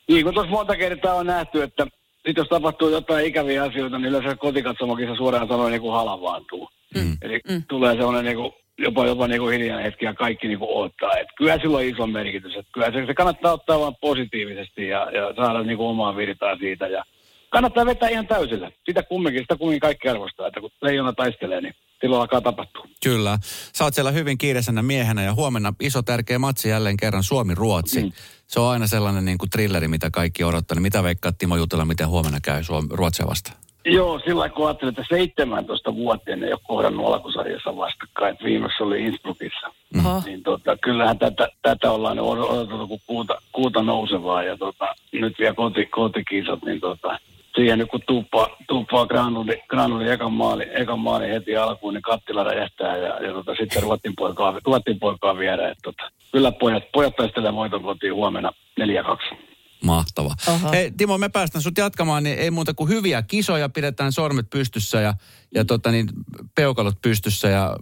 niin 0.09 0.24
kuin 0.24 0.35
tuossa 0.35 0.50
monta 0.50 0.76
kertaa 0.76 1.14
on 1.14 1.26
nähty, 1.26 1.62
että 1.62 1.87
sitten 2.26 2.42
jos 2.42 2.48
tapahtuu 2.48 2.88
jotain 2.88 3.26
ikäviä 3.26 3.62
asioita, 3.62 3.98
niin 3.98 4.09
yleensä 4.09 4.37
kotikatsomakissa 4.37 5.16
suoraan 5.16 5.48
sanoen 5.48 5.72
niin 5.72 5.83
kuin 5.83 5.92
halavaantuu. 5.92 6.68
Mm. 6.94 7.16
Eli 7.22 7.40
mm. 7.48 7.62
tulee 7.68 7.94
sellainen 7.94 8.24
niin 8.24 8.37
kuin, 8.37 8.52
jopa, 8.81 9.07
jopa 9.07 9.29
niin 9.29 9.40
kuin 9.40 9.53
hiljainen 9.53 9.85
hetki 9.85 10.05
ja 10.05 10.14
kaikki 10.14 10.49
niin 10.49 10.59
kuin 10.59 10.71
odottaa. 10.71 11.19
Et 11.19 11.29
kyllä 11.38 11.59
sillä 11.59 11.77
on 11.77 11.85
iso 11.85 12.07
merkitys. 12.07 12.57
Et 12.57 12.66
kyllä 12.75 12.93
se, 12.93 13.07
se 13.07 13.14
kannattaa 13.14 13.53
ottaa 13.53 13.81
vaan 13.81 13.97
positiivisesti 14.01 14.88
ja, 14.88 15.11
ja 15.11 15.35
saada 15.37 15.62
niin 15.62 15.77
kuin 15.77 15.88
omaa 15.88 16.16
virtaa 16.16 16.57
siitä. 16.57 16.87
Ja 16.87 17.05
kannattaa 17.51 17.87
vetää 17.87 18.09
ihan 18.09 18.27
täysillä. 18.27 18.71
Sitä 18.87 19.03
kumminkin, 19.03 19.43
sitä 19.43 19.57
kumminkin 19.57 19.81
kaikki 19.81 20.09
arvostaa, 20.09 20.47
että 20.47 20.61
kun 20.61 20.71
leijona 20.83 21.12
taistelee, 21.12 21.61
niin 21.61 21.75
silloin 22.01 22.21
alkaa 22.21 22.40
tapahtua. 22.40 22.85
Kyllä. 23.05 23.38
Sä 23.75 23.85
oot 23.85 23.95
siellä 23.95 24.11
hyvin 24.11 24.38
kiireisenä 24.38 24.83
miehenä 24.83 25.23
ja 25.23 25.35
huomenna 25.35 25.73
iso 25.81 26.03
tärkeä 26.03 26.38
matsi 26.38 26.69
jälleen 26.69 26.97
kerran 26.97 27.23
Suomi-Ruotsi. 27.23 28.03
Mm. 28.03 28.12
Se 28.47 28.61
on 28.61 28.71
aina 28.71 28.87
sellainen 28.87 29.25
niin 29.25 29.38
kuin 29.38 29.51
trilleri, 29.51 29.88
mitä 29.88 30.11
kaikki 30.11 30.45
odottaa. 30.45 30.75
Niin 30.75 30.83
mitä 30.83 31.03
veikkaat 31.03 31.38
Timo 31.38 31.57
jutella, 31.57 31.85
miten 31.85 32.09
huomenna 32.09 32.38
käy 32.43 32.64
Suomi, 32.64 32.88
Ruotsia 32.90 33.27
vastaan? 33.27 33.57
Joo, 33.85 34.19
sillä 34.19 34.49
kun 34.49 34.66
ajattelin, 34.66 34.90
että 34.99 35.16
17 35.16 35.95
vuoteen 35.95 36.45
ei 36.45 36.53
ole 36.53 36.61
kohdannut 36.69 37.07
alkusarjassa 37.07 37.77
vastakkain. 37.77 38.37
Viimeksi 38.45 38.83
oli 38.83 39.05
Innsbruckissa. 39.05 39.73
Mm. 39.95 40.03
Niin 40.25 40.43
tota, 40.43 40.77
kyllähän 40.77 41.19
tätä, 41.19 41.49
tätä 41.62 41.90
ollaan 41.90 42.21
odotettu 42.21 42.87
kuin 42.87 43.01
kuuta, 43.07 43.43
kuuta 43.53 43.83
nousevaa. 43.83 44.43
Ja 44.43 44.57
tota, 44.57 44.95
nyt 45.12 45.38
vielä 45.38 45.55
koti, 45.55 45.87
kotikisat, 45.87 46.64
niin 46.64 46.81
tota, 46.81 47.19
siihen 47.55 47.79
nyt 47.79 47.90
kun 47.90 48.01
tuuppaa, 48.07 48.49
tuuppaa 48.69 49.07
granuli, 49.07 49.62
granuli 49.69 50.11
ekan, 50.11 50.33
maali, 50.33 50.66
ekan 50.75 50.99
maali 50.99 51.29
heti 51.29 51.57
alkuun, 51.57 51.95
niin 51.95 52.03
kattila 52.03 52.45
räjähtää 52.45 52.97
ja, 52.97 53.27
ja 53.27 53.33
tota, 53.33 53.55
sitten 53.55 53.83
Ruotsin 53.83 54.12
poikaa, 54.16 54.55
Ruotsin 54.64 54.99
poikaa 54.99 55.38
viedä. 55.38 55.69
Et, 55.69 55.79
tota, 55.83 56.11
kyllä 56.33 56.53
pojat, 56.53 56.83
pojat 56.93 57.16
taistelee 57.16 57.55
voiton 57.55 57.83
kotiin 57.83 58.14
huomenna 58.14 58.53
4-2. 58.81 59.49
Mahtava. 59.85 60.35
Oho. 60.49 60.71
Hei, 60.73 60.90
Timo, 60.90 61.19
me 61.19 61.29
päästään 61.29 61.62
sut 61.62 61.79
jatkamaan, 61.79 62.23
niin 62.23 62.38
ei 62.38 62.51
muuta 62.51 62.75
kuin 62.75 62.88
hyviä 62.88 63.23
kisoja, 63.23 63.69
pidetään 63.69 64.12
sormet 64.12 64.51
pystyssä 64.51 65.01
ja, 65.01 65.14
ja 65.55 65.64
tota 65.64 65.90
niin, 65.90 66.09
peukalot 66.55 67.03
pystyssä 67.03 67.49
ja 67.49 67.77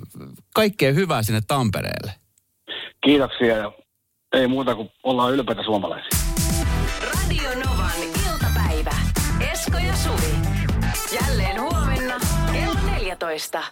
kaikkea 0.55 0.93
hyvää 0.93 1.23
sinne 1.23 1.41
Tampereelle. 1.47 2.13
Kiitoksia 3.05 3.57
ja 3.57 3.73
ei 4.33 4.47
muuta 4.47 4.75
kuin 4.75 4.91
ollaan 5.03 5.33
ylpeitä 5.33 5.63
suomalaisia. 5.63 6.19
Radio 7.03 7.49
Novan 7.65 8.03
iltapäivä. 8.03 8.95
Esko 9.53 9.79
ja 9.79 9.97
Suvi. 9.97 10.35
Jälleen 11.21 11.61
huomenna 11.61 12.15
kello 12.53 12.81
14. 12.91 13.63